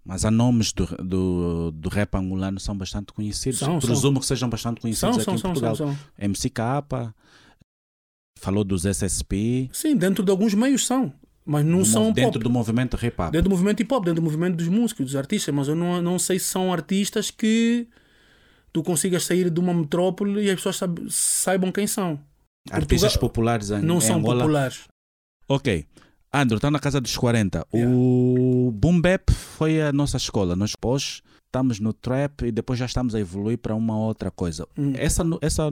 [0.04, 3.58] Mas há nomes do, do, do rap angolano são bastante conhecidos.
[3.60, 3.88] São, são.
[3.90, 5.76] Presumo que sejam bastante conhecidos São, aqui são, em são, Portugal.
[5.76, 5.98] são, são.
[6.18, 7.14] MC Capa,
[8.38, 11.12] falou dos SSP, Sim, dentro de alguns meios são,
[11.44, 12.44] mas não do são dentro pop.
[12.44, 13.30] do movimento hip hop.
[13.30, 16.02] Dentro do movimento hip hop, dentro do movimento dos músicos, dos artistas, mas eu não,
[16.02, 17.86] não sei se são artistas que
[18.72, 22.18] tu consigas sair de uma metrópole e as pessoas saib- saibam quem são.
[22.72, 24.40] Artistas Portugal- populares em, Não em são Angola.
[24.40, 24.80] populares.
[25.48, 25.86] Ok.
[26.32, 27.66] Andrew, está na casa dos 40.
[27.74, 27.94] Yeah.
[27.94, 30.56] O Boom Bap foi a nossa escola.
[30.56, 34.66] Nós depois estamos no trap e depois já estamos a evoluir para uma outra coisa.
[34.78, 34.94] Hum.
[34.96, 35.68] Essa, essa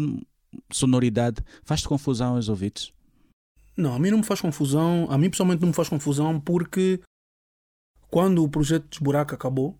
[0.70, 2.92] sonoridade faz-te confusão aos ouvidos?
[3.74, 5.06] Não, a mim não me faz confusão.
[5.10, 7.00] A mim pessoalmente não me faz confusão porque
[8.10, 9.78] quando o projeto Desburaca acabou,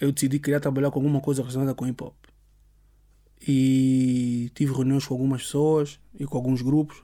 [0.00, 2.14] eu decidi que queria trabalhar com alguma coisa relacionada com hip hop.
[3.46, 7.02] E tive reuniões com algumas pessoas e com alguns grupos.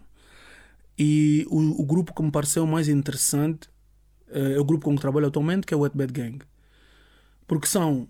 [0.98, 3.68] E o, o grupo que me pareceu mais interessante
[4.28, 6.38] eh, é o grupo com que trabalho atualmente, que é o Wet Bad Gang.
[7.46, 8.08] Porque são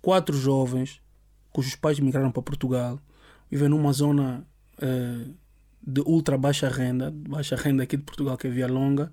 [0.00, 1.00] quatro jovens
[1.54, 2.98] cujos pais migraram para Portugal,
[3.48, 4.44] vivem numa zona
[4.82, 5.28] eh,
[5.80, 9.12] de ultra baixa renda, baixa renda aqui de Portugal, que é Via Longa.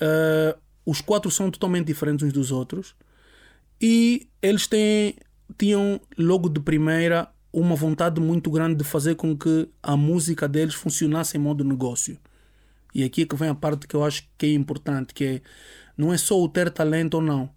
[0.00, 2.96] Eh, os quatro são totalmente diferentes uns dos outros
[3.80, 5.16] e eles têm,
[5.58, 7.28] tinham logo de primeira
[7.60, 12.18] uma vontade muito grande de fazer com que a música deles funcionasse em modo negócio.
[12.94, 15.40] E aqui é que vem a parte que eu acho que é importante, que é
[15.96, 17.50] não é só o ter talento ou não,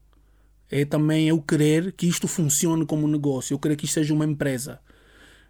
[0.71, 4.25] É também eu querer que isto funcione como negócio, eu querer que isto seja uma
[4.25, 4.79] empresa.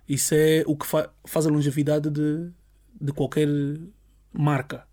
[0.08, 2.50] Isso é o que fa faz a longevidade de,
[3.00, 3.48] de qualquer
[4.34, 4.88] marca,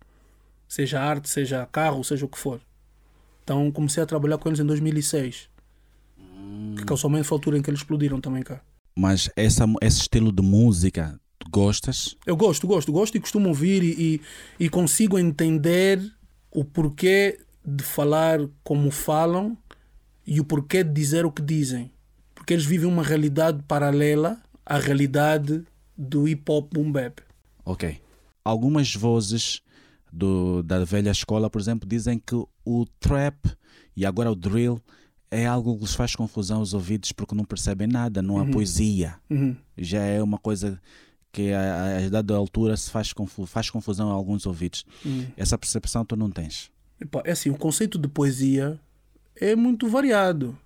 [0.67, 2.61] seja arte, seja carro, seja o que for.
[3.43, 5.49] Então comecei a trabalhar com eles em 2006,
[6.77, 8.61] que casualmente foi a altura em que eles explodiram também cá.
[8.97, 12.17] Mas essa, esse estilo de música, gostas?
[12.25, 14.21] Eu gosto, gosto, gosto e costumo ouvir e,
[14.59, 16.01] e, e consigo entender
[16.51, 19.55] o porquê de falar como falam
[20.25, 21.91] e o porquê de dizer o que dizem.
[22.33, 25.63] Porque eles vivem uma realidade paralela à realidade
[25.95, 27.21] do hip hop boom bap.
[27.63, 28.01] Ok.
[28.43, 29.61] Algumas vozes
[30.11, 33.45] do, da velha escola, por exemplo, dizem que o trap
[33.95, 34.81] e agora o drill
[35.29, 39.15] é algo que lhes faz confusão aos ouvidos porque não percebem nada, não há poesia.
[39.29, 39.55] Uhum.
[39.77, 40.79] Já é uma coisa
[41.31, 44.85] que a, a dada altura se faz, confu faz confusão a alguns ouvidos.
[45.35, 46.71] Essa percepção tu não tens.
[46.99, 48.79] Epá, é assim, o conceito de poesia
[49.35, 50.57] é muito variado.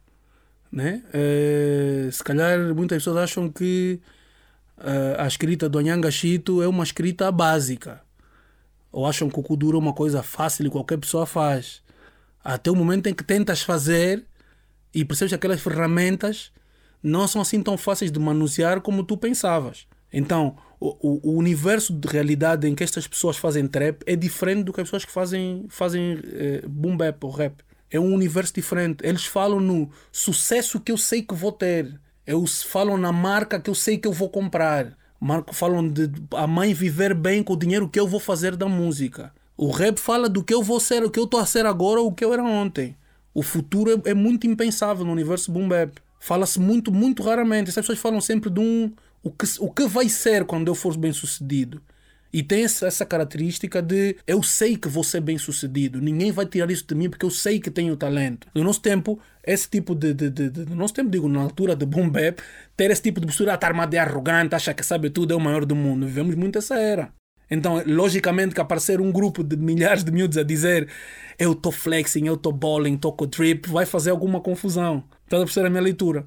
[0.72, 1.04] Né?
[1.12, 4.00] Eh, se calhar muitas pessoas acham que
[4.78, 8.02] eh, a escrita do Anyanga Chito é uma escrita básica.
[8.92, 11.82] Ou acham que o Kuduro é uma coisa fácil e qualquer pessoa faz.
[12.44, 14.26] Até o momento em que tentas fazer
[14.94, 16.52] e percebes que aquelas ferramentas
[17.04, 19.88] não são assim tão fáceis de manusear como tu pensavas.
[20.14, 24.74] Então, o, o- universo de realidade em que estas pessoas fazem trap é diferente do
[24.74, 27.56] que as pessoas que fazem, fazem eh, boom bap ou rap.
[27.90, 29.06] É um universo diferente.
[29.06, 32.00] Eles falam no sucesso que eu sei que vou ter.
[32.26, 34.98] Eles falam na marca que eu sei que eu vou comprar.
[35.20, 38.68] Marco falam de a mãe viver bem com o dinheiro que eu vou fazer da
[38.68, 39.34] música.
[39.58, 42.02] O rap fala do que eu vou ser, o que eu estou a ser agora
[42.02, 42.96] o que eu era ontem.
[43.34, 45.94] O futuro é, é muito impensável no universo boom bap.
[46.20, 47.70] Fala-se muito, muito raramente.
[47.70, 48.92] Essas pessoas falam sempre de um
[49.24, 51.82] o que, o que vai ser quando eu for bem sucedido.
[52.34, 56.72] E tem essa, característica de eu sei que vou ser bem sucedido, ninguém vai tirar
[56.72, 58.48] isso de mim porque eu sei que tenho talento.
[58.56, 60.14] No nosso tempo, esse tipo de.
[60.14, 62.42] de, de, de- no nosso tempo, digo, na altura de boom bap,
[62.78, 65.42] ter esse tipo de postura, estar armado de arrogante, acha que sabe tudo, é o
[65.42, 66.06] maior do mundo.
[66.06, 67.12] Vivemos muito essa era.
[67.52, 70.88] Então, logicamente, que aparecer um grupo de milhares de miúdos a dizer
[71.38, 75.04] eu estou flexing, eu estou bowling, estou com trip, vai fazer alguma confusão.
[75.26, 76.26] Estás a perceber a minha leitura?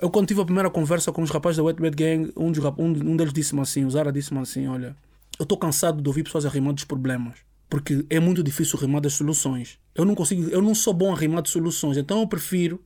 [0.00, 2.62] Eu, quando tive a primeira conversa com os rapazes da Wet Bad Gang, um, dos,
[2.62, 4.94] um, um deles disse-me assim: o Zara disse-me assim: Olha,
[5.38, 7.36] eu estou cansado de ouvir pessoas a rimar dos problemas.
[7.70, 9.78] Porque é muito difícil rimar das soluções.
[9.94, 11.96] Eu não consigo, eu não sou bom a rimar de soluções.
[11.96, 12.80] Então eu prefiro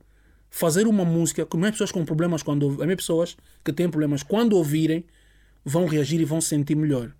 [0.49, 4.53] fazer uma música com as pessoas com problemas quando minhas pessoas que têm problemas quando
[4.53, 5.03] ouvirem
[5.63, 7.11] vão reagir e vão se sentir melhor.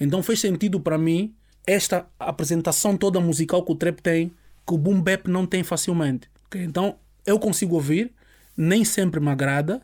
[0.00, 1.34] Então fez sentido para mim
[1.66, 4.32] esta apresentação toda musical que o trap tem,
[4.66, 6.28] que o boom bap não tem facilmente.
[6.46, 6.62] ok?
[6.62, 8.12] Então eu consigo ouvir,
[8.56, 9.82] nem sempre me agrada,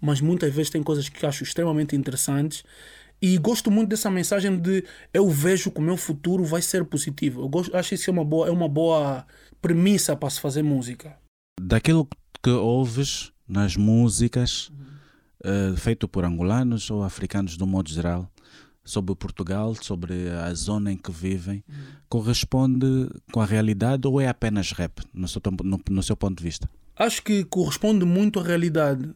[0.00, 2.62] mas muitas vezes tem coisas que acho extremamente interessantes
[3.22, 7.40] e gosto muito dessa mensagem de eu vejo que o meu futuro vai ser positivo.
[7.40, 9.26] Eu gosto, acho isso é uma boa, é uma boa
[9.62, 11.16] premissa para se fazer música.
[11.58, 12.06] Daquilo
[12.42, 14.70] que ouves nas músicas
[15.42, 18.30] eh, feito por angolanos ou africanos de um modo geral,
[18.84, 21.64] sobre Portugal, sobre a zona em que vivem,
[22.08, 26.44] corresponde com a realidade ou é apenas rap, no seu, no- no seu ponto de
[26.44, 26.68] vista?
[26.96, 29.10] Acho que corresponde muito à realidade.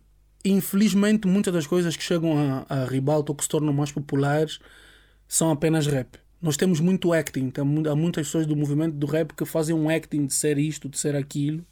[0.45, 4.59] Infelizmente, muitas das coisas que chegam a, a ribalta ou que se tornam mais populares
[5.29, 6.17] são apenas rap.
[6.41, 7.53] Nós temos muito acting.
[7.91, 10.99] Há muitas pessoas do movimento do rap que fazem um acting de ser isto, de
[10.99, 11.65] ser aquilo.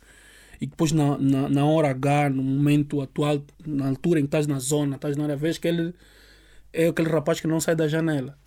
[0.60, 4.46] E depois, na, na, na hora H, no momento atual, na altura em que estás
[4.46, 5.94] na zona, estás na área, vês que ele
[6.72, 8.38] é aquele rapaz que não sai da janela.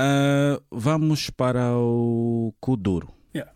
[0.00, 3.08] Ah, vamos para o Kuduro.
[3.34, 3.52] Yeah.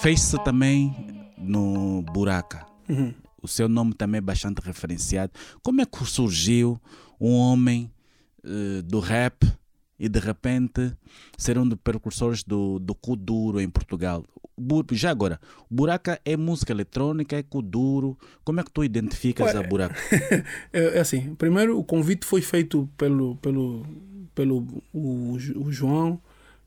[0.00, 0.94] Fez-se também
[1.36, 2.64] no Buraca.
[2.88, 3.12] Uhum.
[3.42, 5.32] O seu nome também é bastante referenciado.
[5.62, 6.80] Como é que surgiu
[7.20, 7.90] um homem
[8.44, 9.44] eh, do rap
[9.98, 10.96] e de repente
[11.36, 14.24] ser um dos precursores do, do Kuduro em Portugal?
[14.92, 15.38] Já agora,
[15.70, 18.16] Buraca é música eletrônica, é Kuduro.
[18.42, 19.96] Como é que tu identificas Ué, a Buraca?
[20.72, 23.86] É, é assim, primeiro o convite foi feito pelo, pelo,
[24.34, 26.20] pelo o, o João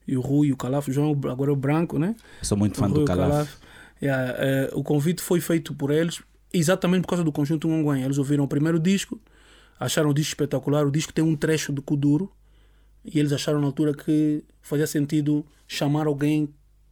[0.07, 0.87] e o Rui o Calaf.
[0.87, 2.15] O João agora é o branco, né?
[2.41, 3.57] Sou muito fã do Rui e o Calaf.
[4.01, 6.21] Yeah, eh, o convite foi feito por eles
[6.53, 8.03] exatamente por causa do conjunto Ngonguém.
[8.03, 9.19] Eles ouviram o primeiro disco,
[9.79, 10.85] acharam o disco espetacular.
[10.85, 12.31] O disco tem um trecho de Kuduro
[13.03, 16.49] e eles acharam na altura que fazia sentido chamar alguém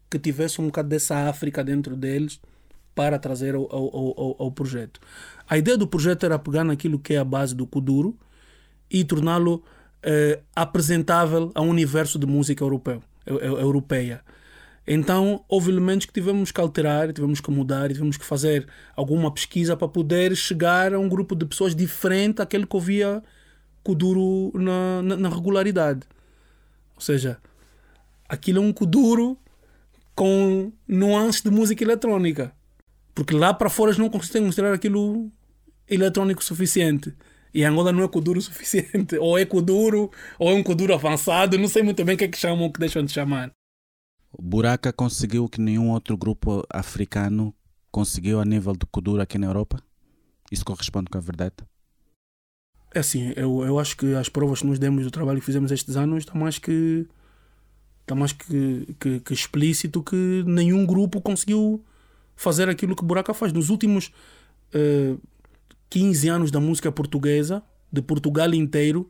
[0.10, 2.40] que tivesse um bocado dessa África dentro deles
[2.96, 5.00] para trazer ao, ao, ao, ao projeto.
[5.48, 8.18] A ideia do projeto era pegar naquilo que é a base do Kuduro
[8.90, 9.64] e torná-lo
[10.02, 14.22] eh, apresentável a um universo de música europeu, eu- eu- europeia.
[14.88, 18.66] Então, houve elementos que tivemos que alterar, tivemos que mudar, tivemos que fazer
[18.96, 23.22] alguma pesquisa para poder chegar a um grupo de pessoas diferente daquele que ouvia
[23.84, 26.02] Kuduro na, na, na regularidade.
[26.96, 27.38] Ou seja,
[28.30, 29.38] aquilo é um kuduro
[30.18, 32.52] com nuances de música eletrónica.
[33.14, 35.32] Porque lá para fora eles não conseguem mostrar aquilo
[35.88, 37.14] eletrónico suficiente.
[37.54, 39.16] E Angola não é kuduro suficiente.
[39.16, 41.56] Ou é kuduro, ou é um kuduro avançado.
[41.60, 43.52] Não sei muito bem o que é que chamam ou que deixam de chamar.
[44.42, 47.54] Buraca conseguiu o que nenhum outro grupo africano
[47.92, 49.80] conseguiu a nível de kuduro aqui na Europa?
[50.52, 51.56] Isso corresponde com a verdade?
[52.94, 55.72] É assim, eu, eu acho que as provas que nos demos do trabalho que fizemos
[55.72, 57.08] estes anos está mais que
[58.08, 61.84] está mais que, que, que explícito que nenhum grupo conseguiu
[62.38, 63.52] fazer aquilo que Buraca faz.
[63.52, 64.14] Nos últimos
[64.74, 65.20] uh,
[65.90, 69.10] 15 anos da música portuguesa, de Portugal inteiro,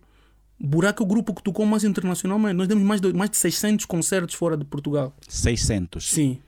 [0.59, 2.55] Buraco é o grupo que tocou mais internacionalmente.
[2.55, 5.15] Nós demos mais de, mais de 600 concertos fora de Portugal.
[5.27, 6.09] 600?
[6.09, 6.39] Sim.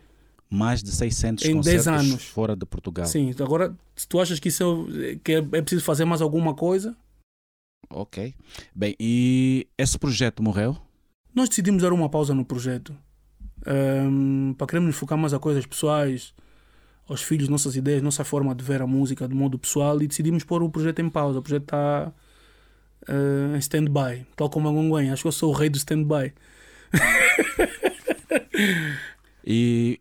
[0.50, 2.24] Mais de 600 Em concertos 10 anos.
[2.24, 3.06] fora de Portugal.
[3.06, 3.32] Sim.
[3.40, 6.98] Agora, se tu achas que, isso é, que é, é preciso fazer mais alguma coisa,
[7.92, 8.36] Ok.
[8.76, 10.78] Bem, e esse projeto morreu?
[11.40, 12.96] Nós decidimos dar uma pausa no projeto.
[13.66, 16.34] Ahm, para queremos nos focar mais a coisas pessoais,
[17.08, 20.44] aos filhos, nossas ideias, nossa forma de ver a música de modo pessoal e decidimos
[20.44, 21.40] pôr o projeto em pausa.
[21.40, 22.14] O projeto está
[23.08, 25.10] ah, em stand-by, tal como a Gonguém.
[25.12, 26.34] Acho que eu sou o rei do stand-by.
[29.46, 30.00] E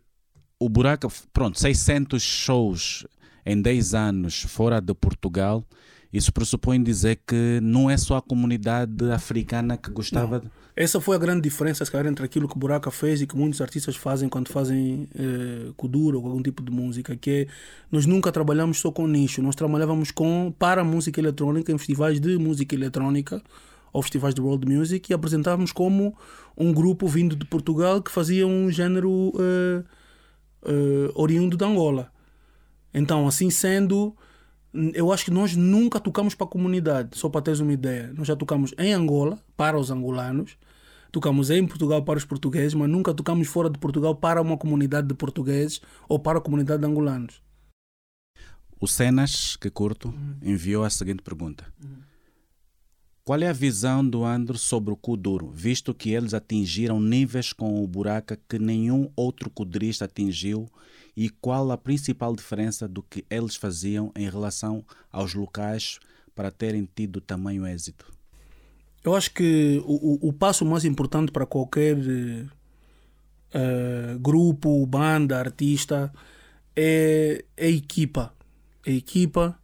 [0.59, 3.07] o buraco, pronto, 600 shows
[3.45, 5.65] em 10 anos fora de Portugal.
[6.11, 10.41] Isso pressupõe dizer que não é só a comunidade africana que gostava.
[10.41, 13.35] de- Essa foi a grande diferença, se calhar, entre aquilo que Buraca fez e que
[13.35, 17.47] muitos artistas fazem quando fazem eh, ou algum tipo de música, que é
[17.91, 22.37] nós nunca trabalhamos só com nicho, nós trabalhávamos com para música eletrónica em festivais de
[22.37, 23.43] música eletrónica
[23.91, 26.15] ou festivais de world music e apresentávamos como
[26.55, 29.83] um grupo vindo de Portugal que fazia um género eh,
[30.63, 32.09] eh, oriundo de Angola.
[32.93, 34.15] Então, assim sendo,
[34.93, 38.13] eu acho que nós nunca tocamos para a comunidade, só para teres uma ideia.
[38.15, 40.57] Nós já tocamos em Angola, para os angolanos,
[41.11, 45.07] tocamos em Portugal para os portugueses, mas nunca tocamos fora de Portugal para uma comunidade
[45.07, 47.41] de portugueses ou para a comunidade de angolanos.
[48.79, 51.65] O Cenas, que curto, enviou a seguinte pergunta:
[53.25, 57.83] Qual é a visão do Andro sobre o Kuduro, visto que eles atingiram níveis com
[57.83, 60.69] o Buraca que nenhum outro kudurista atingiu?
[61.17, 65.99] E qual a principal diferença do que eles faziam em relação aos locais
[66.33, 68.18] para terem tido tamanho êxito?
[69.03, 71.97] Eu acho que o, o, passo mais importante para qualquer
[73.53, 76.11] eh, grupo, banda, artista
[76.75, 78.33] é, é a equipa.
[78.85, 79.59] É a equipa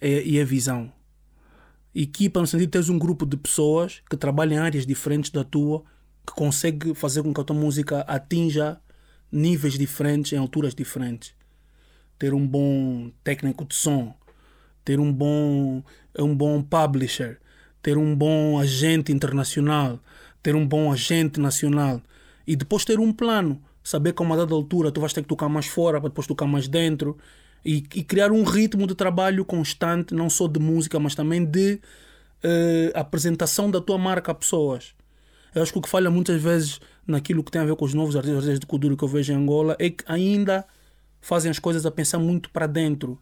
[0.00, 0.92] é, e a visão.
[1.94, 5.44] Equipa no sentido de teres um grupo de pessoas que trabalham em áreas diferentes da
[5.44, 5.82] tua,
[6.26, 8.78] que consegue fazer com que a tua música atinja
[9.30, 11.34] níveis diferentes em alturas diferentes.
[12.18, 14.14] Ter um bom técnico de som,
[14.84, 15.82] ter um bom,
[16.18, 17.38] um bom publisher,
[17.86, 20.00] ter um bom agente internacional,
[20.42, 22.02] ter um bom agente nacional
[22.44, 23.62] e depois ter um plano.
[23.80, 26.26] Saber que a uma dada altura tu vais ter que tocar mais fora para depois
[26.26, 27.16] tocar mais dentro
[27.64, 31.78] e, e criar um ritmo de trabalho constante, não só de música, mas também de
[32.42, 34.92] eh, apresentação da tua marca a pessoas.
[35.54, 37.94] Eu acho que o que falha muitas vezes naquilo que tem a ver com os
[37.94, 40.64] novos artistas de Kuduro que eu vejo em Angola é que ainda
[41.20, 43.16] fazem as coisas a pensar muito para dentro.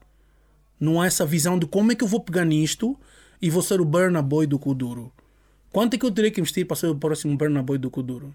[0.80, 2.98] Não há essa visão de como é que eu vou pegar nisto
[3.40, 5.12] e vou ser o Burna Boy do Kuduro.
[5.72, 8.34] Quanto é que eu teria que investir para ser o próximo Burna Boy do Kuduro?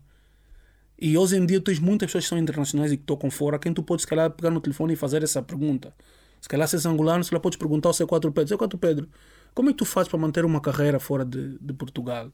[1.01, 3.73] E hoje em dia tens muitas pessoas que são internacionais e que tocam fora, quem
[3.73, 5.93] tu podes, se calhar, pegar no telefone e fazer essa pergunta.
[6.41, 9.09] Se calhar, se és angolano, se calhar podes perguntar ao C4 Pedro: C4 Pedro,
[9.53, 12.29] como é que tu fazes para manter uma carreira fora de, de Portugal?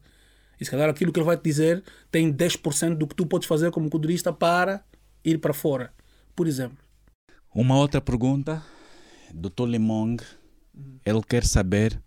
[0.59, 3.47] E se calhar aquilo que ele vai te dizer tem 10% do que tu podes
[3.47, 4.83] fazer como kudurista para
[5.23, 5.93] ir para fora,
[6.35, 6.77] por exemplo.
[7.53, 8.63] Uma outra pergunta
[9.33, 10.17] do Tolimong.
[11.05, 12.01] Ele quer saber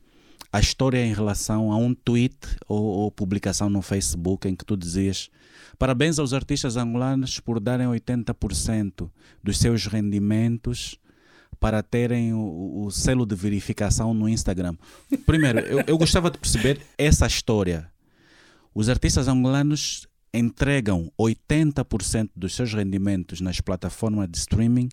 [0.52, 4.76] a história em relação a um tweet ou, ou publicação no Facebook em que tu
[4.76, 5.30] dizias
[5.78, 9.10] parabéns aos artistas angolanos por darem 80%
[9.42, 10.98] dos seus rendimentos
[11.60, 14.76] para terem o, o selo de verificação no Instagram.
[15.26, 17.90] Primeiro, eu, eu gostava de perceber essa história.
[18.74, 24.88] Os artistas angolanos entregam 80% dos seus rendimentos nas plataformas de streaming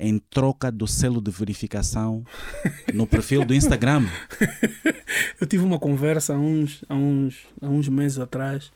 [0.00, 2.24] em troca do selo de verificação
[2.94, 4.06] no perfil do Instagram.
[5.40, 8.72] Eu tive uma conversa há uns, há uns, há uns meses atrás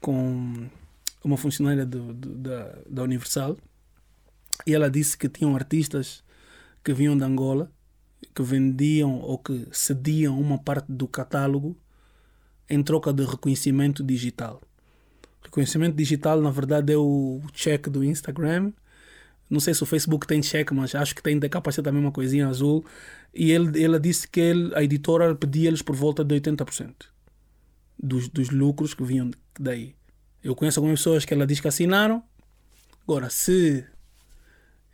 [0.00, 0.68] com
[1.22, 3.56] uma funcionária do, do- da, da Universal
[4.66, 6.24] e ela disse que tinham artistas
[6.82, 7.70] que vinham de Angola
[8.34, 11.76] que vendiam ou que cediam uma parte do catálogo
[12.68, 14.60] em troca de reconhecimento digital.
[15.42, 18.72] Reconhecimento digital, na verdade, é o check do Instagram.
[19.48, 22.10] Não sei se o Facebook tem check, mas acho que tem de capacete também uma
[22.12, 22.84] coisinha azul.
[23.32, 26.94] E ele, ela disse que ele, a editora pedia-lhes por volta de 80%
[27.98, 29.94] dos, dos lucros que vinham daí.
[30.42, 32.22] Eu conheço algumas pessoas que ela diz que assinaram.
[33.04, 33.84] Agora, se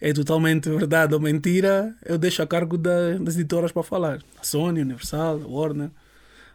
[0.00, 4.22] é totalmente verdade ou mentira, eu deixo a cargo da- das editoras para falar.
[4.38, 5.90] A Sony, a Universal, a Warner.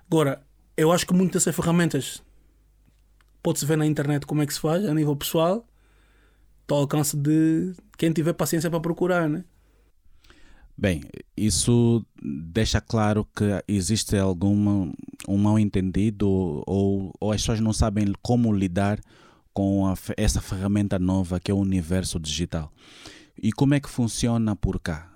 [0.10, 0.42] Agora,
[0.76, 2.22] eu acho que muitas dessas ferramentas
[3.42, 5.66] pode-se ver na internet como é que se faz a nível pessoal.
[6.68, 9.46] Está ao alcance de quem tiver paciência para procurar, né?
[10.78, 11.02] Bem,
[11.38, 14.92] isso deixa claro que existe algum
[15.30, 19.00] um mal entendido ou, ou as pessoas não sabem como lidar
[19.54, 22.70] com a essa ferramenta nova que é o universo digital.
[23.42, 25.10] E como é que funciona por cá?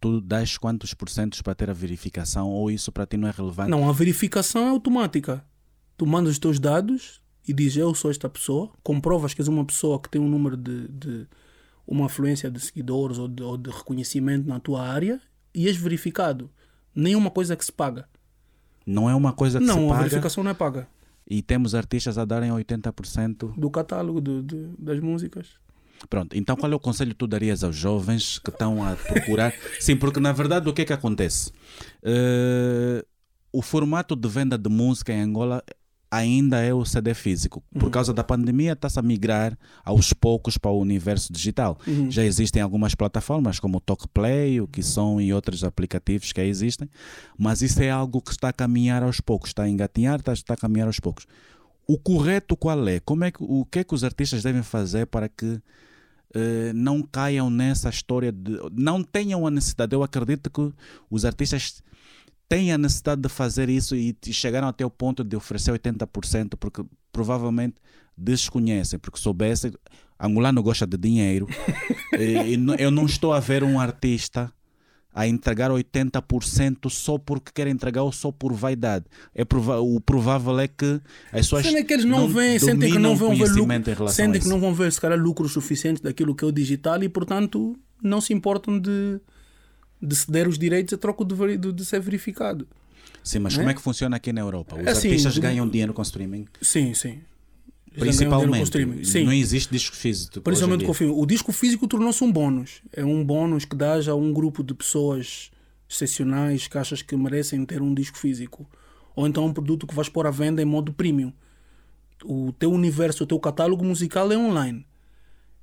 [0.00, 3.68] Tu dás quantos porcentos para ter a verificação ou isso para ti não é relevante?
[3.68, 5.44] Não, a verificação é automática.
[5.96, 9.64] Tu mandas os teus dados e dizes eu sou esta pessoa, comprovas que és uma
[9.64, 11.26] pessoa que tem um número de, de
[11.86, 15.20] uma afluência de seguidores ou de, ou de reconhecimento na tua área
[15.54, 16.50] e és verificado.
[16.94, 18.08] Nenhuma coisa que se paga.
[18.86, 20.86] Não é uma coisa que se não, a paga verificação não é paga.
[21.28, 23.54] e temos artistas a darem 80%.
[23.58, 25.48] Do catálogo de, de- das músicas.
[26.10, 29.52] Pronto, então qual é o conselho que tu darias aos jovens que estão a procurar?
[29.80, 31.50] Sim, porque na verdade o que é que acontece?
[32.02, 33.04] Eh,
[33.52, 35.62] o formato de venda de música em Angola
[36.14, 37.62] ainda é o CD físico.
[37.78, 41.78] Por causa da pandemia está-se a migrar aos poucos para o universo digital.
[42.10, 46.88] Já existem algumas plataformas como o Talkplay, o Kisson e outros aplicativos que existem,
[47.36, 50.54] mas isso é algo que está a caminhar aos poucos, está a engatinhar, está, está
[50.54, 51.26] a caminhar aos poucos.
[51.86, 53.00] O correto qual é?
[53.00, 55.60] Como é que, o que é que os artistas devem fazer para que
[56.34, 58.58] eh, não caiam nessa história de.
[58.72, 59.94] Não tenham a necessidade.
[59.94, 60.72] Eu acredito que
[61.10, 61.82] os artistas
[62.54, 66.84] têm a necessidade de fazer isso e chegaram até o ponto de oferecer 80%, porque
[67.12, 67.74] provavelmente
[68.16, 69.72] desconhecem, porque soubessem.
[70.18, 71.48] Angolano gosta de dinheiro.
[72.16, 74.52] e, e não- eu não estou a ver um artista
[75.12, 79.06] a entregar 80% só porque quer entregar ou só por vaidade.
[79.34, 81.00] É prova o provável é que
[81.32, 84.48] as pessoas Sendo que eles não, veem, sentem que não vão ver lucro, sentem que
[84.48, 88.20] não vão ver se calhar lucro suficiente daquilo que é o digital e portanto não
[88.20, 89.20] se importam de,
[90.00, 92.66] de ceder os direitos a troco de, de, de ser verificado.
[93.22, 93.60] Sim, mas né?
[93.60, 94.76] como é que funciona aqui na Europa?
[94.76, 96.46] Os Assim, artistas ganham dinheiro com streaming?
[96.60, 97.20] Sim, sim.
[97.98, 99.04] Principalmente.
[99.04, 99.24] Sim.
[99.24, 100.40] Não existe disco físico.
[100.40, 101.14] Principalmente hoje em com o filme.
[101.16, 102.82] O disco físico tornou-se um bónus.
[102.92, 105.50] É um bónus que dás a um grupo de pessoas
[105.88, 108.68] excepcionais que achas que merecem ter um disco físico.
[109.14, 111.32] Ou então um produto que vais pôr à venda em modo premium.
[112.24, 114.84] O teu universo, o teu catálogo musical é online.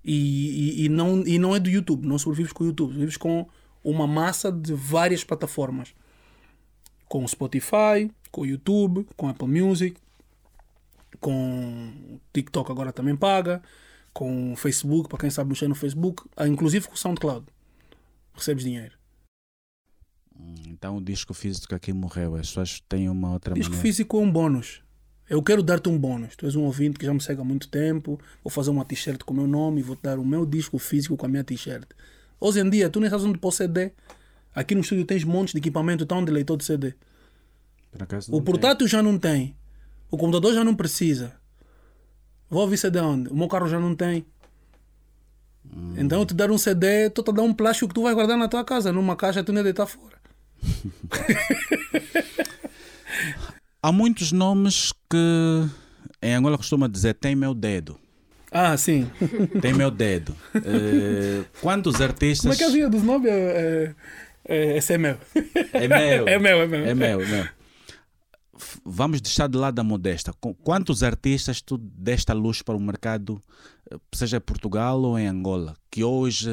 [0.03, 2.07] E, e, e não, e não é do YouTube.
[2.07, 2.93] Não sobrevives com o YouTube.
[2.93, 3.45] Vives com
[3.83, 5.93] uma massa de várias plataformas.
[7.07, 9.97] Com o Spotify, com o YouTube, com Apple Music,
[11.19, 13.61] com o TikTok agora também paga,
[14.13, 17.45] com o Facebook, para quem sabe mexer no Facebook, ah, inclusive com o SoundCloud.
[18.33, 18.93] Recebes dinheiro.
[20.67, 22.35] Então o disco físico aqui morreu.
[22.35, 23.87] As pessoas têm uma outra Disco maneira.
[23.87, 24.81] físico é um bónus.
[25.29, 26.35] Eu quero dar-te um bónus.
[26.35, 28.19] Tu és um ouvinte que já me segue há muito tempo.
[28.43, 31.15] Vou fazer uma t-shirt com o meu nome e vou dar o meu disco físico
[31.15, 31.87] com a minha t-shirt.
[32.41, 33.91] Hoje em dia, tu nem sabes onde pôr CD.
[34.53, 36.93] Aqui no estúdio tens montes de equipamento, está um de leitor de CD.
[37.99, 38.53] Acaso O não tem.
[38.53, 39.55] portátil já não tem.
[40.09, 41.33] O computador já não precisa.
[42.49, 43.29] Vou ouvir CD onde?
[43.29, 44.25] O meu carro já não tem.
[45.95, 48.35] Então eu te dar um CD, estou a dar um plástico que tu vais guardar
[48.37, 50.19] na tua casa, numa caixa tu nem deitar fora.
[53.81, 55.67] Há muitos nomes que
[56.21, 57.97] em Angola costuma dizer tem meu dedo.
[58.51, 59.09] Ah, sim.
[59.61, 60.35] Tem meu dedo.
[60.53, 62.41] Eh, quantos artistas.
[62.41, 63.31] Como é que havia dos nomes?
[63.31, 63.95] É,
[64.45, 65.17] é, é, esse é meu.
[65.71, 66.27] É meu.
[66.27, 66.85] É meu, é meu.
[66.85, 67.47] É meu, é meu.
[68.83, 70.33] Vamos deixar de lado a modesta.
[70.63, 73.41] Quantos artistas tu deste a luz para o mercado,
[73.89, 76.49] eh, seja em Portugal ou em Angola, que hoje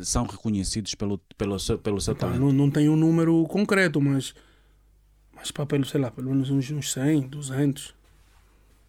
[0.00, 2.40] são reconhecidos pelo, pelo, seu, pelo seu talento?
[2.40, 4.32] não, não tenho um número concreto, mas.
[5.34, 7.94] Mas pá, pelo, sei lá, pelo menos uns, uns 100, 200.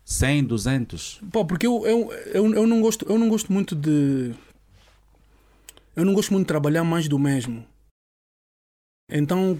[0.05, 1.21] 100, 200?
[1.31, 4.33] Pá, porque eu, eu, eu, eu, não gosto, eu não gosto muito de.
[5.95, 7.65] Eu não gosto muito de trabalhar mais do mesmo.
[9.09, 9.59] Então,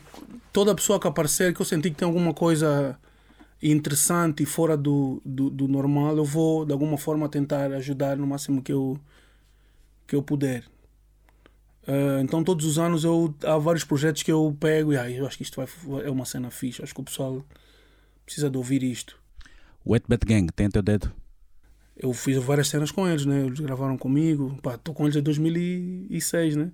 [0.54, 2.98] toda pessoa que aparecer que eu senti que tem alguma coisa
[3.62, 8.28] interessante e fora do, do, do normal, eu vou de alguma forma tentar ajudar no
[8.28, 9.00] máximo que eu,
[10.08, 10.64] que eu puder.
[11.88, 15.26] Ah, então, todos os anos eu, há vários projetos que eu pego e ah, eu
[15.26, 16.84] acho que isto vai, é uma cena fixe.
[16.84, 17.44] Acho que o pessoal
[18.26, 19.18] precisa de ouvir isto.
[19.86, 21.12] Wet Bat Gang, tem teu dedo?
[21.98, 23.46] eu fiz várias cenas com eles, né?
[23.46, 24.58] Eles gravaram comigo.
[24.62, 26.72] Pá, tô com eles desde 2006, né?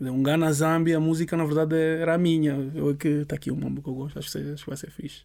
[0.00, 2.54] Um Ghana Zambia, a música na verdade era a minha.
[2.74, 4.76] Eu é que tá aqui um mambo que eu gosto, acho que, acho que vai
[4.76, 5.22] ser fixe.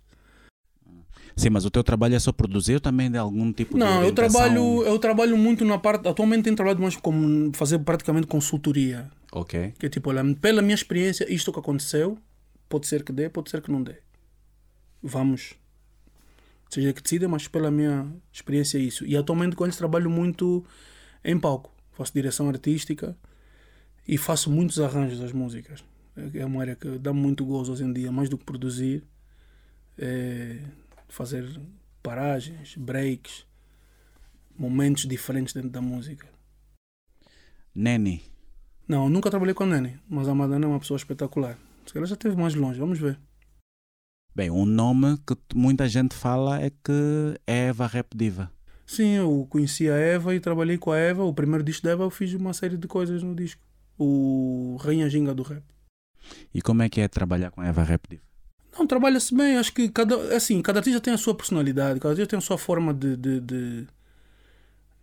[1.36, 4.03] Sim, mas o teu trabalho é só produzir ou também de algum tipo de Não,
[4.03, 6.08] eu trabalho, eu trabalho muito na parte.
[6.08, 9.10] Atualmente tenho trabalhado mais como fazer praticamente consultoria.
[9.32, 9.74] Ok.
[9.80, 12.18] Que é tipo, olha, pela minha experiência, isto que aconteceu,
[12.70, 13.95] pode ser que dê, pode ser que não dê.
[15.01, 15.55] Vamos
[16.70, 19.05] seja que decida, mas pela minha experiência é isso.
[19.05, 20.65] E atualmente com eles trabalho muito
[21.24, 21.74] em palco.
[21.91, 23.18] Faço direção artística
[24.07, 25.84] e faço muitos arranjos das músicas.
[26.34, 29.03] É uma área que dá muito gozo hoje em dia, mais do que produzir.
[29.97, 30.59] É
[31.09, 31.59] fazer
[32.03, 33.45] paragens, breaks,
[34.57, 36.28] momentos diferentes dentro da música.
[37.74, 38.24] Neni.
[38.88, 41.57] Não, nunca trabalhei com a Nene, mas a Madonna é uma pessoa espetacular.
[41.86, 43.20] Se calhar já esteve mais longe, vamos ver.
[44.38, 48.52] Bem, um nome que muita gente fala é que é Eva Rap Diva.
[48.86, 51.24] Sim, eu conheci a Eva e trabalhei com a Eva.
[51.24, 53.60] O primeiro disco da Eva eu fiz uma série de coisas no disco.
[53.98, 55.64] O Rainha Ginga do Rap.
[56.54, 58.22] E como é que é trabalhar com a Eva Rap Diva?
[58.78, 59.58] Não, trabalha-se bem.
[59.58, 62.60] Acho que cada, assim, cada artista tem a sua personalidade, cada artista tem a sua
[62.60, 63.88] forma de, de, de,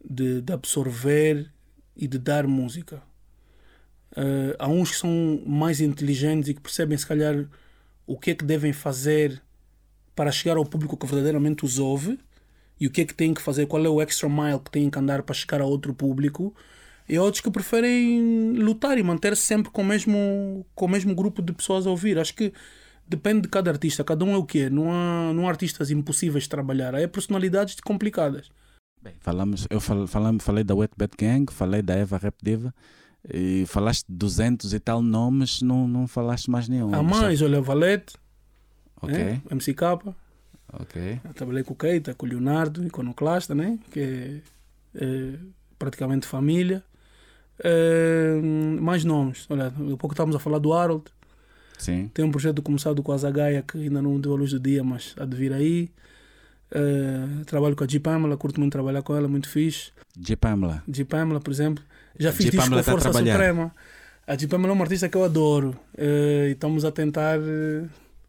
[0.08, 1.50] de, de absorver
[1.96, 3.02] e de dar música.
[4.12, 7.48] Uh, há uns que são mais inteligentes e que percebem, se calhar,
[8.06, 9.42] o que é que devem fazer
[10.14, 12.18] para chegar ao público que verdadeiramente os ouve
[12.80, 14.90] e o que é que têm que fazer, qual é o extra mile que têm
[14.90, 16.54] que andar para chegar a outro público.
[17.08, 21.42] E outros que preferem lutar e manter-se sempre com o, mesmo, com o mesmo grupo
[21.42, 22.18] de pessoas a ouvir.
[22.18, 22.52] Acho que
[23.06, 24.02] depende de cada artista.
[24.02, 24.70] Cada um é o que é.
[24.70, 26.94] Não há, não há artistas impossíveis de trabalhar.
[26.94, 28.50] Há personalidades complicadas.
[29.02, 32.74] Bem, falamos, eu fal, falamos, falei da Wet Bad Gang, falei da Eva Rap Diva.
[33.32, 36.94] E falaste 200 e tal nomes, não, não falaste mais nenhum.
[36.94, 38.14] Há mais, olha, Valete,
[39.00, 39.40] Ok, né?
[39.50, 39.82] MCK.
[40.72, 41.20] ok.
[41.24, 43.78] Eu trabalhei com o Keita, com o Leonardo, iconoclasta, né?
[43.90, 44.40] que é,
[44.96, 45.32] é
[45.78, 46.82] praticamente família.
[47.62, 48.40] É,
[48.80, 51.04] mais nomes, olha, há pouco estávamos a falar do Harold.
[51.78, 52.10] Sim.
[52.12, 54.82] Tem um projeto começado com a Zagaia que ainda não deu a luz do dia,
[54.84, 55.90] mas há de vir aí.
[56.74, 59.92] É, trabalho com a G Pamela, curto muito trabalhar com ela, muito fixe.
[60.20, 60.34] G.
[60.36, 60.82] Pamela.
[60.88, 61.82] G Pamela, por exemplo.
[62.18, 63.12] Já fiz disco com tá Força.
[63.12, 63.72] Suprema.
[64.26, 65.76] A G Pamela é uma artista que eu adoro.
[65.96, 67.84] eh, e estamos a tentar eh,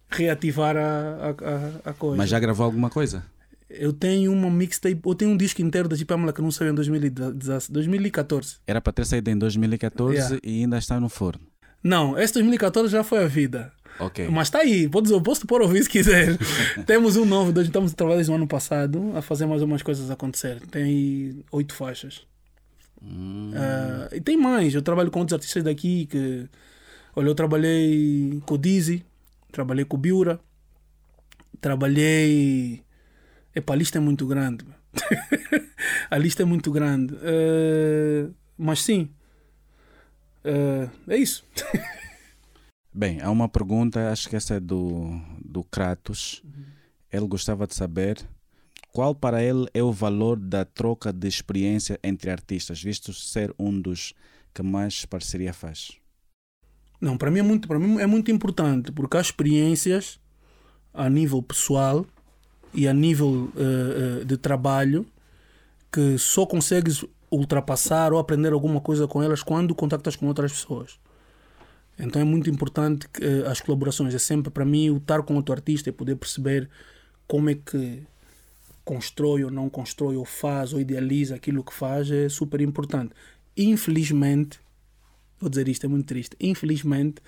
[0.10, 2.18] reativar a, a, a, coisa.
[2.18, 3.24] Mas já gravou alguma coisa?
[3.70, 6.72] Eu tenho uma mixtape, eu tenho um disco inteiro da G Pamela que não saiu
[6.72, 8.58] em 2017 2014.
[8.68, 10.40] Era para ter saído em 2014 Yeah.
[10.44, 11.42] e ainda está no forno.
[11.84, 13.72] Não, esse 2014 já foi a vida.
[14.30, 16.38] Mas está aí, posso te pôr ouvir se quiser.
[16.86, 19.82] Temos um novo, dois- estamos a trabalhar desde o ano passado a fazer mais umas
[19.82, 20.60] coisas acontecer.
[20.72, 22.26] Tem oito faixas.
[23.54, 26.48] Ah, e tem mais, eu trabalho com outros artistas daqui que.
[27.16, 29.06] Olha, eu trabalhei com o Dizzy,
[29.52, 30.40] trabalhei com o Biura,
[31.62, 32.82] trabalhei.
[33.56, 34.66] Epá, a lista é muito grande.
[36.10, 37.16] a lista é muito grande.
[37.22, 39.10] Ah, mas sim.
[40.44, 41.44] Ah, é isso.
[42.98, 46.42] Bem, há uma pergunta, acho que essa é do, do Kratos.
[47.12, 48.26] Ele gostava de saber
[48.90, 53.82] qual para ele é o valor da troca de experiência entre artistas, visto ser um
[53.82, 54.14] dos
[54.54, 55.92] que mais parceria faz.
[57.02, 60.18] Não, para mim é muito, para mim é muito importante, porque há experiências
[60.94, 62.06] a nível pessoal
[62.74, 65.06] e a nível eh, de trabalho
[65.92, 70.98] que só consegues ultrapassar ou aprender alguma coisa com elas quando contactas com outras pessoas.
[71.98, 74.14] Então é muito importante que, eh, as colaborações.
[74.14, 76.70] É sempre para mim o estar com outro artista e poder perceber
[77.28, 78.04] como é que
[78.84, 83.14] constrói ou não constrói ou faz ou idealiza aquilo que faz é super importante.
[83.58, 84.60] Infelizmente,
[85.40, 86.36] vou dizer isto, é muito triste.
[86.40, 87.22] Infelizmente,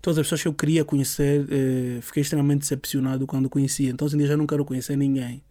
[0.00, 3.86] todas as pessoas que eu queria conhecer, eh, fiquei extremamente decepcionado quando conheci.
[3.86, 5.42] Então, hoje em dia já não quero conhecer ninguém.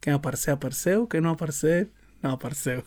[0.00, 1.06] Quem aparecer, apareceu.
[1.06, 1.88] Quem não aparecer,
[2.22, 2.84] não apareceu.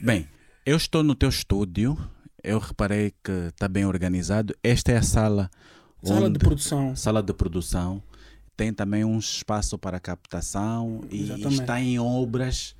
[0.00, 0.26] Bem,
[0.66, 1.96] eu estou no teu estúdio,
[2.42, 4.54] eu reparei que está bem organizado.
[4.62, 5.50] Esta é a sala,
[6.02, 6.96] Sala onde- de produção.
[6.96, 8.02] sala de produção.
[8.56, 11.60] Tem também um espaço para captação e Exatamente.
[11.60, 12.76] está em obras.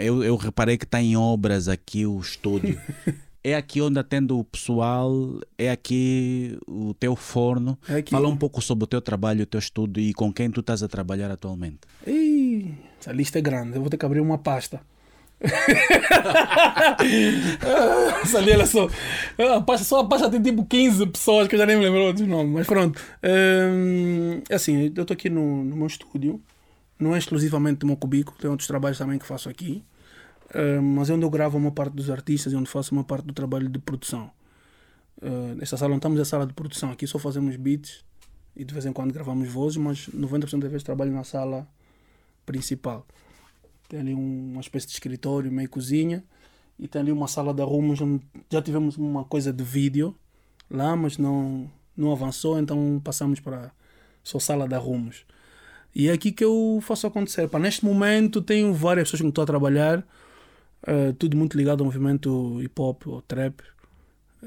[0.00, 2.80] Eu, eu reparei que está em obras aqui o estúdio.
[3.42, 7.76] é aqui onde atende o pessoal, é aqui o teu forno.
[7.88, 8.02] É.
[8.08, 10.82] Fala um pouco sobre o teu trabalho, o teu estudo e com quem tu estás
[10.82, 11.80] a trabalhar atualmente.
[12.06, 13.74] Ih, essa lista é grande.
[13.74, 14.80] Eu vou ter que abrir uma pasta.
[18.22, 18.88] essa ali, só.
[19.56, 22.12] A pasta, só a pasta tem tipo 15 pessoas que eu já nem me lembro
[22.12, 22.52] dos nomes.
[22.52, 23.00] Mas pronto.
[23.22, 26.40] Hum, é assim, eu estou aqui no, no meu estúdio.
[26.98, 28.36] Não é exclusivamente do meu cubículo.
[28.38, 29.84] Tem outros trabalhos também que faço aqui.
[30.54, 33.26] Hum, mas é onde eu gravo uma parte dos artistas e onde faço uma parte
[33.26, 34.30] do trabalho de produção.
[35.22, 36.90] Uh, nesta sala não estamos na sala de produção.
[36.90, 38.04] Aqui só fazemos beats
[38.56, 41.66] e de vez em quando gravamos vozes, mas 90% das vezes trabalho na sala
[42.46, 43.06] principal.
[43.94, 46.24] Tem ali um- uma espécie de escritório, meio cozinha,
[46.76, 48.00] e tem ali uma sala de arrumos
[48.50, 50.16] já tivemos uma coisa de vídeo
[50.68, 53.70] lá, mas não, não avançou, então passamos para
[54.24, 55.24] só sala de arrumos.
[55.94, 57.48] E é aqui que eu faço acontecer.
[57.48, 60.04] Pá, neste momento tenho várias pessoas quem estou a trabalhar,
[60.86, 63.62] eh, tudo muito ligado ao movimento hip hop ou trap.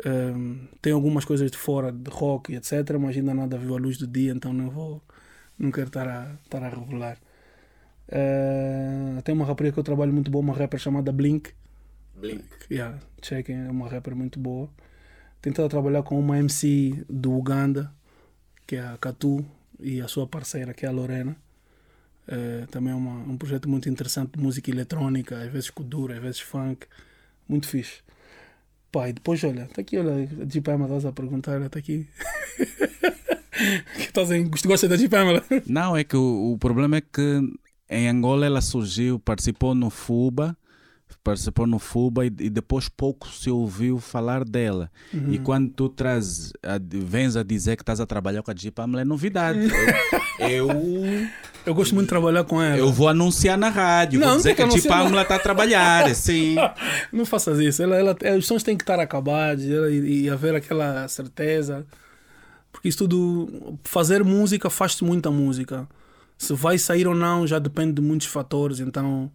[0.06, 3.98] Um, tem algumas coisas de fora, de rock etc., mas ainda nada viu a luz
[3.98, 5.02] do dia, então não vou
[5.60, 7.18] Não quero estar a, estar a revelar.
[8.10, 11.52] Uh, tem uma rapariga que eu trabalho muito boa, uma rapper chamada Blink.
[12.16, 12.44] Blink.
[12.72, 14.70] Yeah, chequem, é uma rapper muito boa.
[15.42, 17.92] Tentado trabalhar com uma MC do Uganda,
[18.66, 19.46] que é a Katu,
[19.80, 21.36] e a sua parceira, que é a Lorena.
[22.28, 26.20] Uh, também é uma, um projeto muito interessante de música eletrónica, às vezes kuduro, às
[26.20, 26.88] vezes funk.
[27.48, 28.02] Muito fixe.
[28.92, 32.08] Pá, e depois, olha, está aqui, olha, a G Pamela estás a perguntar, está aqui.
[33.96, 35.44] que estás em, gosta da G Pamela?
[35.66, 37.42] Não, é que o, o problema é que
[37.90, 40.56] em Angola ela surgiu, participou no FUBA,
[41.24, 44.90] participou no FUBA e, e depois pouco se ouviu falar dela.
[45.14, 45.32] Uhum.
[45.34, 48.72] E quando tu traz, a, vens a dizer que estás a trabalhar com a G
[48.72, 49.60] Pamela, é novidade.
[50.40, 51.28] eu, eu,
[51.66, 52.78] Eu gosto muito de trabalhar com ela.
[52.78, 55.22] eu vou anunciar na rádio, Não, vou não dizer tem que que a anunciar, Pamela
[55.22, 56.56] está a trabalhar, sim.
[57.12, 57.82] Não faças isso.
[57.84, 61.86] Ela, ela, os sons têm que estar acabados ela- e, e haver aquela certeza.
[62.72, 63.78] Porque isso tudo.
[63.84, 65.88] Fazer música faz-se muita música.
[66.38, 68.80] Se vai sair ou não já depende de muitos fatores.
[68.80, 69.32] Então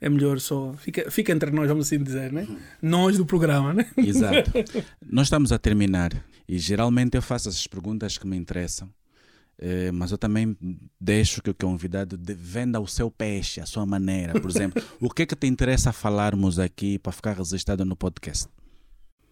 [0.00, 0.72] é melhor só.
[0.74, 2.46] Fica, fica entre nós, vamos assim dizer, né?
[2.80, 3.86] Nós do programa, né?
[3.96, 4.50] Exato.
[5.04, 6.12] Nós estamos a terminar
[6.48, 8.88] e geralmente eu faço essas perguntas que me interessam,
[9.58, 10.56] eh, mas eu também
[11.00, 14.40] deixo que o convidado venda o seu peixe, a sua maneira.
[14.40, 18.48] Por exemplo, o que é que te interessa falarmos aqui para ficar registrado no podcast?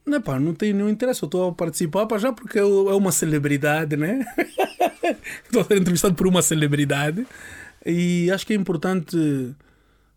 [0.06, 1.22] Não, pá, não tem nenhum interesse.
[1.22, 4.24] Eu estou a participar para já porque eu- é uma celebridade, né?
[5.44, 7.26] Estou a ser entrevistado por uma celebridade
[7.84, 9.16] e acho que é importante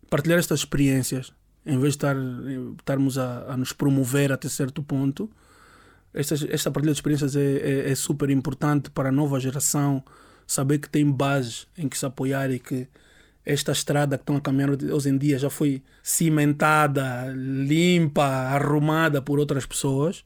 [0.08, 1.32] partilhar estas experiências
[1.66, 2.16] em vez de estar,
[2.78, 5.30] estarmos a, a nos promover até certo ponto.
[6.14, 7.40] Esta, esta partilha de experiências é,
[7.86, 10.02] é, é super importante para a nova geração
[10.46, 12.88] saber que tem bases em que se apoiar e que
[13.44, 19.38] esta estrada que estão a caminhar hoje em dia já foi cimentada, limpa, arrumada por
[19.38, 20.22] outras pessoas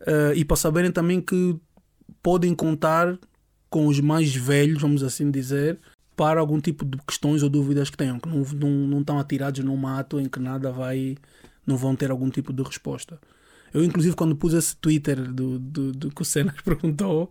[0.00, 1.56] eh, e para saberem também que
[2.22, 3.18] podem contar
[3.70, 5.78] com os mais velhos, vamos assim dizer,
[6.16, 9.64] para algum tipo de questões ou dúvidas que tenham, que não, não, não estão atirados
[9.64, 11.16] num mato em que nada vai,
[11.66, 13.20] não vão ter algum tipo de resposta.
[13.72, 17.30] Eu, inclusive, quando pus esse Twitter do, do, do que o Senas perguntou,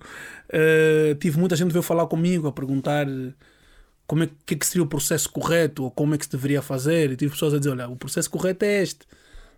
[0.50, 3.08] eh, tive muita gente que veio falar comigo a perguntar
[4.08, 7.12] como é que, que seria o processo correto ou como é que se deveria fazer.
[7.12, 9.06] E tive pessoas a dizer: olha, o processo correto é este.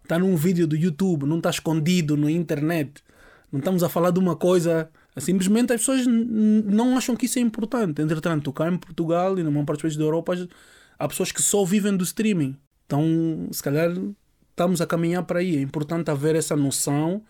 [0.04, 3.04] Está num vídeo do YouTube, não está escondido na internet.
[3.52, 4.90] Não estamos a falar de uma coisa.
[5.18, 8.02] Simplesmente as pessoas não acham que isso é importante.
[8.02, 10.34] Entretanto, cá em Portugal e numa parte dos países da Europa,
[10.98, 12.56] há pessoas que só vivem do streaming.
[12.86, 13.92] Então, se calhar,
[14.50, 15.58] estamos a caminhar para aí.
[15.58, 17.22] É importante haver essa noção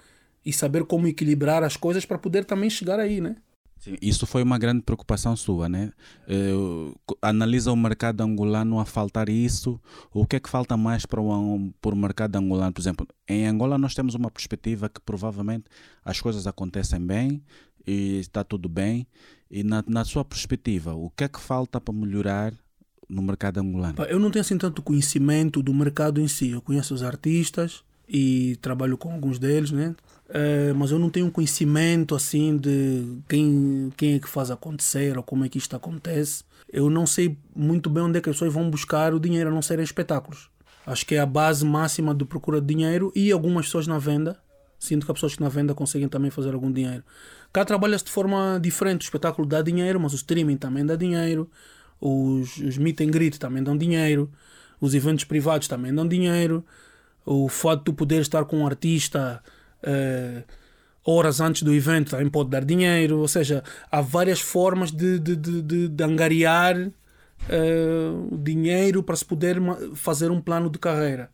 [0.45, 3.36] e saber como equilibrar as coisas para poder também chegar aí, né?
[3.80, 5.92] Sim, isso foi uma grande preocupação sua, né?
[7.06, 9.80] Co- analisa o mercado angolano a faltar isso.
[10.14, 12.74] O que é que falta mais para o, para o mercado angolano?
[12.74, 15.66] Por exemplo, em Angola nós temos uma perspectiva que provavelmente
[16.04, 17.42] as coisas acontecem bem
[17.88, 19.08] e está tudo bem.
[19.50, 22.54] E na, na sua perspectiva, o que é que falta para melhorar
[23.08, 24.04] no mercado angolano?
[24.04, 26.50] Eu não tenho assim tanto conhecimento do mercado em si.
[26.52, 29.96] Eu conheço os artistas e trabalho com alguns deles, né?
[30.32, 35.24] Eh, mas eu não tenho conhecimento assim de quem, quem é que faz acontecer ou
[35.24, 36.44] como é que isto acontece.
[36.72, 39.54] Eu não sei muito bem onde é que as pessoas vão buscar o dinheiro a
[39.54, 40.50] não serem espetáculos.
[40.86, 44.38] Acho que é a base máxima de procura de dinheiro e algumas pessoas na venda.
[44.78, 47.04] Sinto que as pessoas que na venda conseguem também fazer algum dinheiro.
[47.52, 49.02] Cá trabalha-se de forma diferente.
[49.02, 51.50] O espetáculo dá dinheiro, mas o streaming também dá dinheiro.
[52.00, 54.32] Os, os meet and greet também dão dinheiro.
[54.80, 56.64] Os eventos privados também dão dinheiro.
[57.26, 59.44] O fato de tu poder estar com um artista
[59.84, 60.44] eh,
[61.06, 63.20] horas antes do evento também pode dar dinheiro.
[63.20, 66.76] Ou seja, há várias formas de, de, de, de, de angariar
[67.50, 69.58] eh, dinheiro para se poder
[69.96, 71.30] fazer um plano de carreira.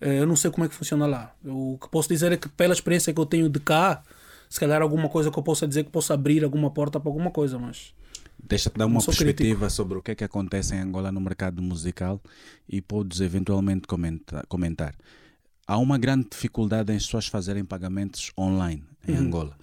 [0.00, 1.34] Eh, eu não sei como é que funciona lá.
[1.44, 4.02] O que posso dizer é que pela experiência que eu tenho de cá,
[4.48, 7.30] se calhar alguma coisa que eu possa dizer que possa abrir alguma porta para alguma
[7.30, 7.92] coisa, mas
[8.40, 12.20] Deixa-te dar uma perspectiva sobre o que é que acontece em Angola no mercado musical
[12.68, 14.94] e podes eventualmente comenta- comentar.
[15.68, 19.54] Há uma grande dificuldade em as pessoas fazerem pagamentos online em Angola.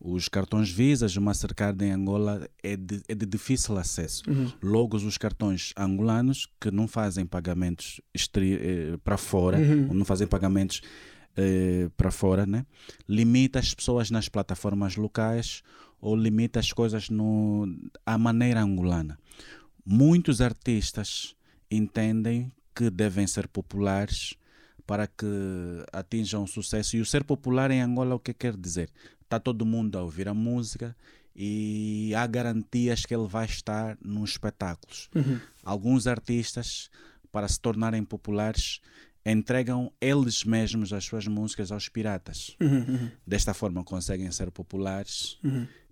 [0.00, 4.22] Os cartões Visa, o Mastercard em Angola é de, é de difícil acesso.
[4.62, 10.80] Logo, os cartões angolanos que não fazem pagamentos eh, para fora, ou não fazem pagamentos
[11.36, 12.64] eh, para fora, né?
[13.06, 15.62] limita as pessoas nas plataformas locais
[16.00, 17.68] ou limita as coisas no,
[18.06, 19.18] à maneira angolana.
[19.84, 21.36] Muitos artistas
[21.70, 24.40] entendem que devem ser populares
[24.90, 25.24] para que
[25.92, 26.96] atinjam sucesso.
[26.96, 28.90] E o ser popular em Angola, o que quer dizer?
[29.22, 30.96] Está todo mundo a ouvir a música
[31.32, 35.08] e há garantias que ele vai estar nos espetáculos.
[35.62, 36.90] Alguns artistas,
[37.30, 38.80] para se tornarem populares,
[39.24, 42.56] entregam eles mesmos as suas músicas aos piratas.
[43.24, 45.38] Desta forma conseguem ser populares,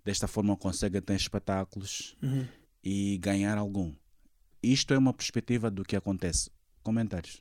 [0.03, 2.17] desta forma conseguem ter espetáculos
[2.83, 3.93] e ganhar algum.
[4.61, 6.51] Isto é uma perspectiva do que acontece.
[6.83, 7.39] Comentários.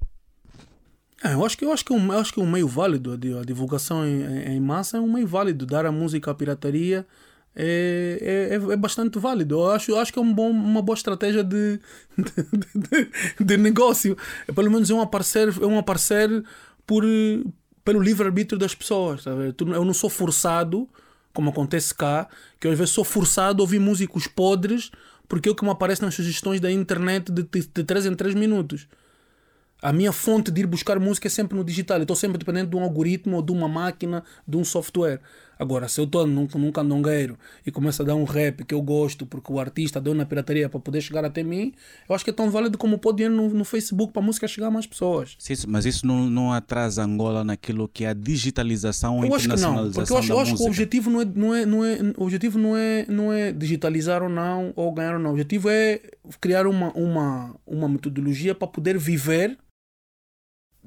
[1.23, 2.69] É, eu acho que eu acho que é um, eu acho que é um meio
[2.69, 5.67] válido a divulgação em, em, massa é um meio válido.
[5.67, 7.07] Dar a música à pirataria
[7.57, 9.57] é, é, é, bastante válido.
[9.57, 11.81] Eu acho, eu acho que é um bom, uma boa estratégia de,
[12.17, 12.31] de,
[12.75, 14.17] de, de negócio.
[14.47, 16.45] É, pelo menos é um aparecer é um aparecer
[16.87, 17.05] por
[17.85, 19.55] pelo livre arbítrio das pessoas sabe?
[19.59, 20.87] eu não sou forçado
[21.33, 22.29] como acontece cá
[22.61, 24.91] que às vezes sou forçado a ouvir músicos podres
[25.27, 28.15] porque é o que me aparece nas sugestões da internet de, de, de 3 em
[28.15, 28.87] 3 minutos
[29.81, 31.99] a minha fonte de ir buscar música é sempre no digital.
[31.99, 35.21] Eu estou sempre dependendo de um algoritmo ou de uma máquina, de um software.
[35.59, 38.81] Agora, se eu estou num, num candongueiro e começo a dar um rap que eu
[38.81, 41.73] gosto porque o artista deu na pirataria para poder chegar até mim,
[42.09, 44.47] eu acho que é tão válido como pôr dinheiro no, no Facebook para a música
[44.47, 45.35] chegar a mais pessoas.
[45.39, 49.49] Sim, mas isso não, não atrasa Angola naquilo que é a digitalização ou eu acho
[49.49, 51.85] que não, porque eu acho, eu acho que o objetivo não é, não é, não
[51.85, 55.31] é, o objetivo não é, não é digitalizar ou não, ou ganhar ou não.
[55.31, 56.01] O objetivo é
[56.41, 59.59] criar uma, uma, uma metodologia para poder viver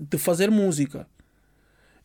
[0.09, 1.07] de fazer música.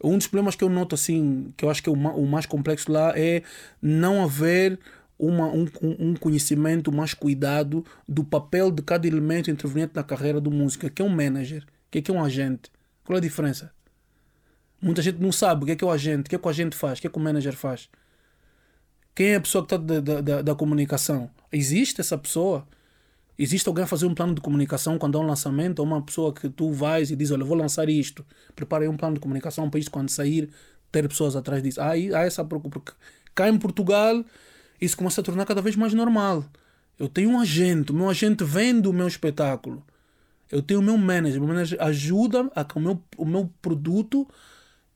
[0.03, 2.92] Um dos problemas que eu noto assim, que eu acho que é o mais complexo
[2.92, 3.42] lá é
[3.80, 4.78] não haver
[5.18, 10.51] uma, um, um conhecimento mais cuidado do papel de cada elemento interveniente na carreira do
[10.51, 10.88] músico.
[10.90, 11.62] que é um manager?
[11.62, 12.70] O que é, que é um agente?
[13.05, 13.72] Qual é a diferença?
[14.80, 16.47] Muita gente não sabe o que é, que é o agente, o que é que
[16.47, 17.88] o agente faz, o que é que o manager faz.
[19.14, 21.30] Quem é a pessoa que está da, da, da comunicação?
[21.51, 22.68] Existe essa pessoa?
[23.39, 25.80] Existe alguém a fazer um plano de comunicação quando há um lançamento?
[25.80, 28.24] Ou uma pessoa que tu vais e diz: Olha, vou lançar isto,
[28.55, 30.51] preparei um plano de comunicação para isto quando sair,
[30.91, 31.80] ter pessoas atrás disso.
[31.80, 32.82] Há, há essa preocupação.
[32.82, 32.99] Porque
[33.34, 34.24] cá em Portugal
[34.80, 36.45] isso começa a tornar cada vez mais normal.
[36.99, 39.84] Eu tenho um agente, o meu agente vende o meu espetáculo.
[40.51, 43.53] Eu tenho o meu manager, o meu manager ajuda a que o meu, o meu
[43.61, 44.26] produto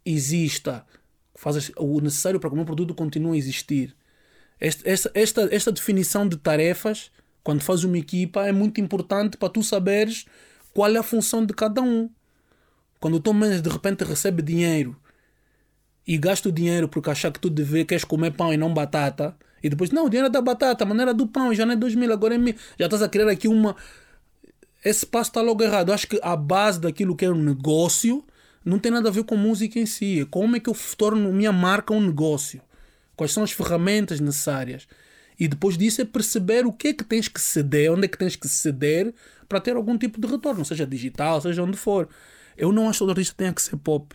[0.04, 0.86] exista,
[1.34, 3.94] faz o necessário para que o meu produto continue a existir.
[4.58, 7.10] Esta, esta, esta definição de tarefas
[7.42, 10.26] quando fazes uma equipa, é muito importante para tu saberes
[10.74, 12.10] qual é a função de cada um.
[13.00, 14.96] Quando o teu manager de repente recebe dinheiro
[16.06, 19.36] e gasta o dinheiro porque achar que tu deve, queres comer pão e não batata,
[19.62, 21.74] e depois, não, o dinheiro é da batata, mas não era do pão, já não
[21.74, 22.54] é 2 mil, agora é mil.
[22.78, 23.76] Já estás a criar aqui uma.
[24.84, 25.92] Esse passo está logo errado.
[25.92, 28.24] Acho que a base daquilo que é um negócio
[28.64, 30.20] não tem nada a ver com música em si.
[30.20, 32.62] É como é que eu torno minha marca um negócio?
[33.14, 34.88] Quais são as ferramentas necessárias?
[35.40, 38.18] E depois disso é perceber o que é que tens que ceder, onde é que
[38.18, 39.14] tens que ceder
[39.48, 42.10] para ter algum tipo de retorno, seja digital, seja onde for.
[42.58, 44.14] Eu não acho que o artista tenha que ser pop.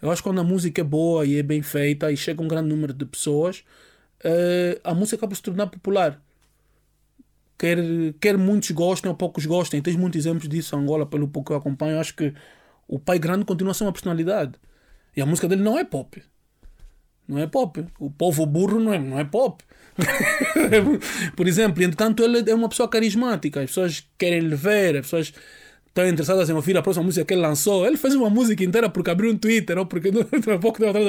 [0.00, 2.46] Eu acho que quando a música é boa e é bem feita e chega um
[2.46, 3.64] grande número de pessoas,
[4.22, 6.22] uh, a música acaba se tornar popular.
[7.56, 7.78] Quer,
[8.20, 9.80] quer muitos gostem ou poucos gostem.
[9.80, 11.94] Tens muitos exemplos disso em Angola, pelo pouco que eu acompanho.
[11.94, 12.34] Eu acho que
[12.86, 14.52] o Pai Grande continua a ser uma personalidade.
[15.16, 16.22] E a música dele não é pop.
[17.28, 17.84] Não é pop.
[18.00, 19.62] O povo burro não é, não é pop.
[21.36, 25.34] Por exemplo, entretanto, ele é uma pessoa carismática, as pessoas querem lhe ver, as pessoas
[25.88, 27.84] estão interessadas em ouvir a próxima música que ele lançou.
[27.84, 31.06] Ele fez uma música inteira porque abriu um Twitter ou porque um pouco atrás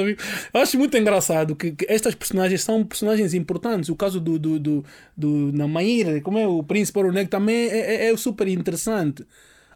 [0.52, 3.88] Eu acho muito engraçado que, que, estas personagens são personagens importantes.
[3.88, 4.84] O caso do, do, do,
[5.16, 9.24] do Namaíra, como é o Príncipe Ouro Negro, também é, é, é super interessante.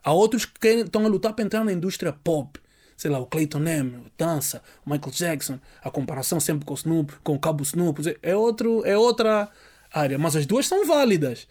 [0.02, 2.58] Há outros que estão a lutar para entrar na indústria pop
[2.96, 6.76] sei lá, o Clayton Name, o Dança, o Michael Jackson, a comparação sempre com o
[6.76, 9.48] Snoop, com o Cabo Snoop, é, outro, é outra
[9.92, 10.18] área.
[10.18, 11.46] Mas as duas são válidas.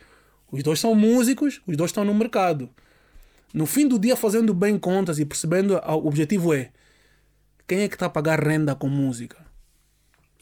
[0.51, 2.69] Os dois são músicos, os dois estão no mercado.
[3.53, 6.71] No fim do dia, fazendo bem contas e percebendo, o objetivo é
[7.67, 9.37] quem é que está a pagar renda com música?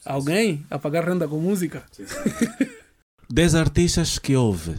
[0.04, 1.84] Alguém a pagar renda com música?
[3.30, 4.76] Dez artistas que houve.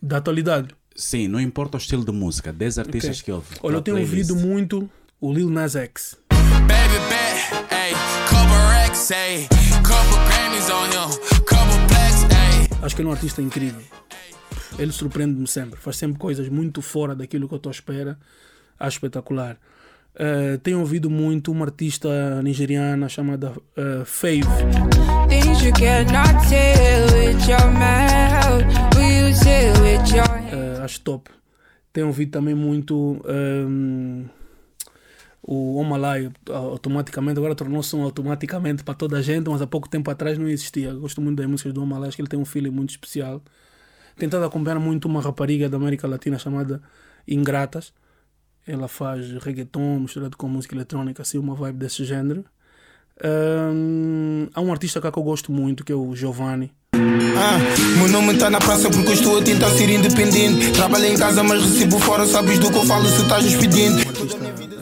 [0.00, 0.74] Da atualidade.
[0.94, 3.24] Sim, não importa o estilo de música, 10 artistas okay.
[3.24, 3.46] que houve.
[3.62, 4.88] Olha, eu tenho ouvido muito
[5.20, 6.16] o Lil Nas X.
[12.82, 13.82] Acho que ele é um artista incrível.
[14.78, 15.78] Ele surpreende-me sempre.
[15.78, 18.18] Faz sempre coisas muito fora daquilo que eu estou à espera.
[18.78, 19.58] Acho espetacular.
[20.14, 24.40] Uh, tenho ouvido muito uma artista nigeriana chamada uh, Fave.
[30.52, 31.30] Uh, acho top.
[31.92, 34.24] Tenho ouvido também muito um,
[35.42, 40.10] o Omalai automaticamente, agora tornou-se um automaticamente para toda a gente, mas há pouco tempo
[40.10, 40.92] atrás não existia.
[40.92, 43.42] Gosto muito das músicas do Omalai, acho que ele tem um feeling muito especial.
[44.16, 46.82] Tentado acompanhar muito uma rapariga da América Latina chamada
[47.26, 47.92] Ingratas.
[48.66, 52.44] Ela faz reggaeton misturado com música eletrônica, assim, uma vibe desse género.
[53.22, 56.70] Um, há um artista cá que eu gosto muito, que é o Giovanni.
[56.94, 57.58] Ah,
[57.98, 60.72] meu nome tá na praça porque eu estou a tentar ser independente.
[60.72, 64.06] Trabalho em casa, mas recebo fora, sabes do que eu falo se estás no expediente.
[64.06, 64.79] Uh,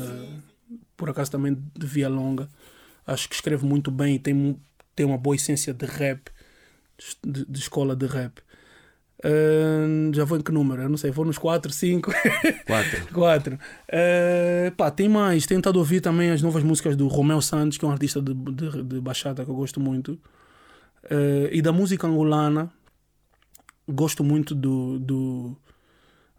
[0.99, 2.49] por acaso também de via longa.
[3.07, 4.61] Acho que escreve muito bem e tem,
[4.95, 6.31] tem uma boa essência de rap,
[7.25, 8.43] de, de escola de rap.
[9.21, 10.83] Uh, já vou em que número?
[10.83, 12.13] Eu não sei, vou nos 4, 5.
[12.67, 13.07] Quatro.
[13.15, 13.55] 4.
[13.55, 15.47] Uh, pá, tem mais.
[15.47, 18.35] Tenho tentado ouvir também as novas músicas do Romeu Santos, que é um artista de,
[18.35, 20.13] de, de bachata que eu gosto muito.
[21.05, 22.71] Uh, e da música angolana,
[23.89, 25.57] gosto muito do, do.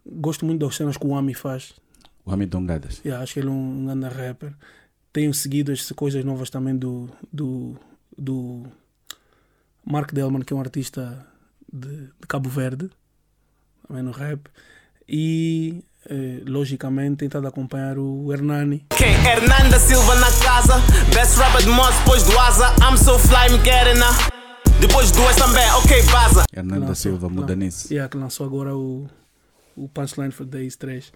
[0.06, 1.74] Gosto muito das cenas que o Ami faz.
[2.24, 3.00] O Hamid Dongadas.
[3.04, 4.52] Yeah, acho que ele é um grande rapper.
[5.12, 7.76] Tenho seguido as coisas novas também do, do,
[8.16, 8.64] do
[9.84, 11.26] Mark Delman, que é um artista
[11.72, 12.90] de, de Cabo Verde,
[13.86, 14.48] também no rap.
[15.08, 18.86] E, eh, logicamente, tentado acompanhar o Hernani.
[18.96, 19.12] Quem?
[19.26, 20.74] Hernanda Silva na casa.
[21.12, 22.72] Best rapper de mods depois do Asa.
[22.80, 24.30] I'm so fly, me getting her.
[24.80, 26.44] Depois do West também, ok, vaza.
[26.54, 27.92] Hernanda Lançou- Silva, muda nisso.
[27.92, 29.06] Yeah, que lançou agora o,
[29.76, 31.12] o Punchline for Days 3.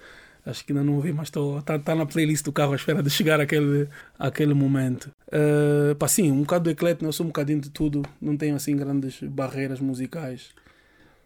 [0.47, 3.09] Acho que ainda não ouvi, mas está tá na playlist do carro à espera de
[3.09, 3.89] chegar àquele,
[4.19, 5.11] àquele momento.
[5.29, 8.03] Uh, pá, sim, um bocado do eclético, eu sou um bocadinho de tudo.
[8.21, 10.51] Não tenho assim grandes barreiras musicais.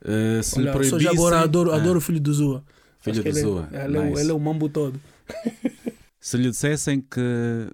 [0.02, 2.62] Uh, se Olha, só proibissem- já agora adoro, Ah, adoro o filho do Zua.
[3.00, 4.20] Filho do ele é- Zua, Ele, é, o- nice.
[4.22, 5.00] ele é o mambo todo.
[6.20, 7.70] Se lhe dissessem que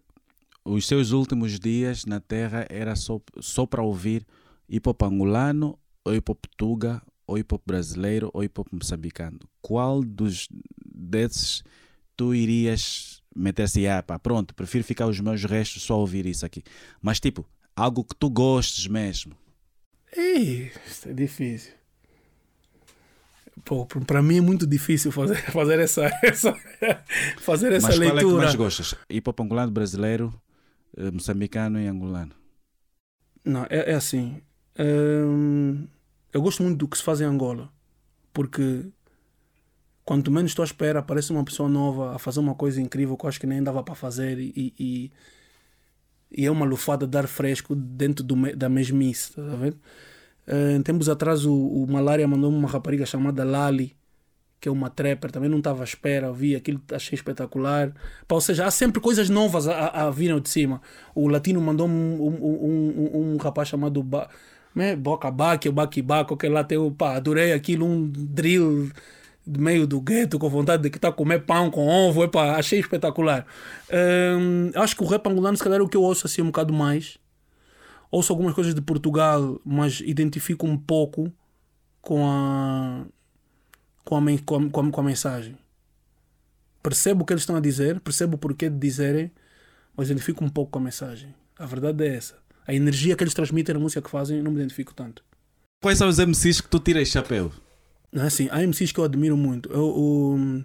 [0.64, 4.26] os seus últimos dias na Terra era só, só para ouvir
[4.68, 9.38] hip hop angolano, ou hip hop tuga, ou hip hop brasileiro, ou hip hop moçambicano,
[9.62, 10.46] qual dos
[10.94, 11.62] desses
[12.16, 16.46] tu irias meter assim, ah, pá, pronto, prefiro ficar os meus restos só ouvir isso
[16.46, 16.62] aqui.
[17.02, 19.34] Mas tipo, algo que tu gostes mesmo.
[20.16, 21.72] Ei, isso é difícil.
[23.64, 26.54] Pô, para mim é muito difícil fazer, fazer essa, essa,
[27.38, 28.42] fazer essa Mas qual é que leitura.
[28.42, 28.94] mais gostas?
[29.08, 30.32] Hip hop angolano, brasileiro,
[30.96, 32.32] eh, moçambicano e angolano?
[33.44, 34.40] Não, é, é assim.
[34.78, 35.86] hum,
[36.32, 37.72] eu gosto muito do que se faz em Angola.
[38.32, 38.86] Porque
[40.04, 43.24] quanto menos estou à espera, aparece uma pessoa nova a fazer uma coisa incrível que
[43.24, 45.12] eu acho que nem dava para fazer e, e,
[46.30, 49.78] e é uma lufada de ar fresco dentro do, da mesmice, tá vendo?
[50.46, 53.96] Uh, tempos atrás o, o Malária mandou-me uma rapariga chamada Lali,
[54.60, 57.92] que é uma trapper, também não estava à espera, vi aquilo, achei espetacular.
[58.28, 60.82] Pá, ou seja, há sempre coisas novas a, a, a virem de cima.
[61.14, 64.28] O Latino mandou-me um, um, um, um, rapaz chamado ba,
[64.74, 68.90] né, Boca Baque, o Baki Baco, que lá tem o pá, adorei aquilo, um drill
[69.46, 72.56] de meio do gueto com vontade de que tá a comer pão com ovo, epá,
[72.56, 73.46] achei espetacular.
[73.92, 76.46] Hum, acho que o rap angolano, se calhar, é o que eu ouço assim um
[76.46, 77.18] bocado mais.
[78.10, 81.32] Ouço algumas coisas de Portugal, mas identifico um pouco
[82.00, 83.04] com a,
[84.04, 85.58] com a, com a, com a, com a mensagem.
[86.82, 89.30] Percebo o que eles estão a dizer, percebo o porquê de dizerem,
[89.96, 91.34] mas identifico um pouco com a mensagem.
[91.58, 92.36] A verdade é essa.
[92.66, 95.22] A energia que eles transmitem na música que fazem, não me identifico tanto.
[95.82, 97.52] Quais são os MCs que tu tiras chapéu?
[98.14, 99.70] É assim, há MCs que eu admiro muito.
[99.72, 100.64] Eu, o-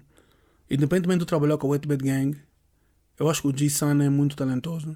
[0.69, 2.37] independentemente de trabalhar com a Wet Bad Gang,
[3.19, 4.95] eu acho que o G-Sun é muito talentoso.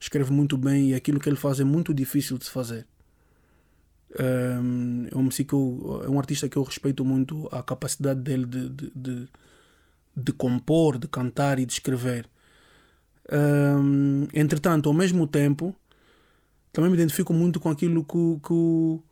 [0.00, 2.86] Escreve muito bem e aquilo que ele faz é muito difícil de se fazer.
[4.18, 8.20] Um, é, um MC que eu, é um artista que eu respeito muito a capacidade
[8.20, 9.28] dele de, de, de,
[10.16, 12.28] de compor, de cantar e de escrever.
[13.32, 15.74] Um, entretanto, ao mesmo tempo,
[16.72, 19.02] também me identifico muito com aquilo que, que,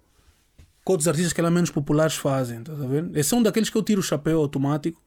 [0.85, 3.11] que outros artistas que eram menos populares fazem, tá a ver?
[3.15, 5.01] Esse é um daqueles que eu tiro o chapéu automático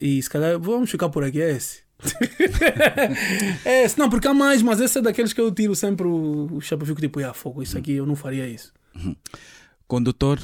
[0.00, 1.82] e se calhar vamos ficar por aqui, é esse.
[3.64, 6.60] é esse, não, porque há mais, mas esse é daqueles que eu tiro sempre o,
[6.60, 8.72] chapéu fico tipo, ah, fogo, isso aqui eu não faria isso.
[9.86, 10.38] Condutor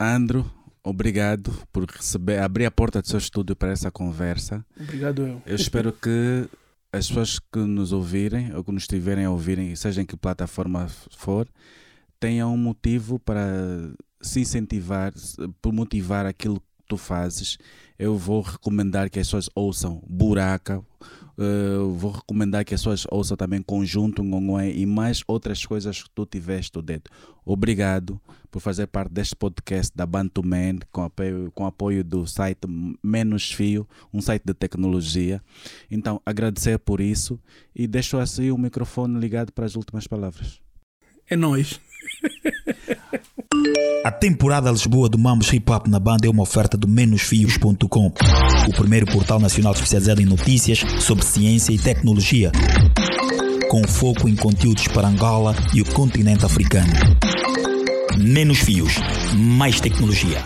[0.00, 0.50] Andro,
[0.82, 4.64] obrigado por receber, abrir a porta do seu estúdio para essa conversa.
[4.80, 5.42] Obrigado eu.
[5.44, 6.48] Eu espero que
[6.92, 10.86] as pessoas que nos ouvirem ou que nos estiverem a ouvirem, seja em que plataforma
[11.10, 11.46] for,
[12.18, 15.12] tenham um motivo para se incentivar,
[15.62, 17.58] por motivar aquilo que tu fazes.
[17.98, 20.84] Eu vou recomendar que as pessoas ouçam Buraca,
[21.38, 26.10] eh, vou recomendar que as pessoas ouçam também Conjunto Ngongoé e mais outras coisas que
[26.10, 27.10] tu tiveste o dedo.
[27.44, 32.66] Obrigado por fazer parte deste podcast da Bantu Man com apoio, com apoio do site
[33.02, 35.42] Menos Fio, um site de tecnologia.
[35.90, 37.40] Então, agradecer por isso
[37.74, 40.60] e deixo assim o microfone ligado para as últimas palavras.
[41.30, 41.80] É nóis.
[44.04, 48.12] A temporada Lisboa do Mambos Hip Hop na banda é uma oferta do menosfios.com,
[48.68, 52.50] o primeiro portal nacional especializado em notícias sobre ciência e tecnologia,
[53.70, 56.92] com foco em conteúdos para Angola e o continente africano.
[58.18, 58.94] Menos fios,
[59.36, 60.42] mais tecnologia.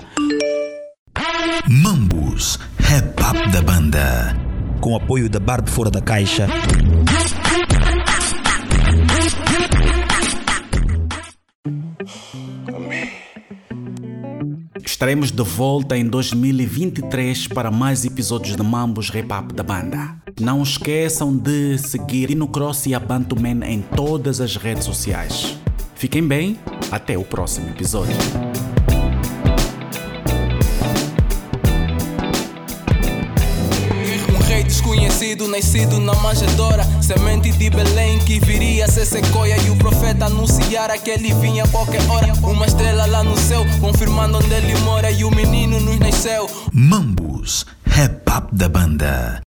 [1.69, 4.37] Mambus, Hip Hop da banda.
[4.81, 6.49] Com apoio da Bar de Fora da Caixa.
[14.85, 20.17] Estaremos de volta em 2023 para mais episódios de Mambos Rap Up da banda.
[20.41, 25.59] Não esqueçam de seguir Dino Cross e a Bantuman em todas as redes sociais.
[25.95, 26.59] Fiquem bem,
[26.91, 28.17] até o próximo episódio.
[35.53, 36.83] Nascido na manjedoura.
[37.03, 39.57] Semente de Belém que viria a ser sequoia.
[39.59, 42.33] E o profeta anunciara que ele vinha a qualquer hora.
[42.43, 45.11] Uma estrela lá no céu, confirmando onde ele mora.
[45.11, 46.49] E o menino nos nasceu.
[46.73, 49.43] Mambus, rap up da banda.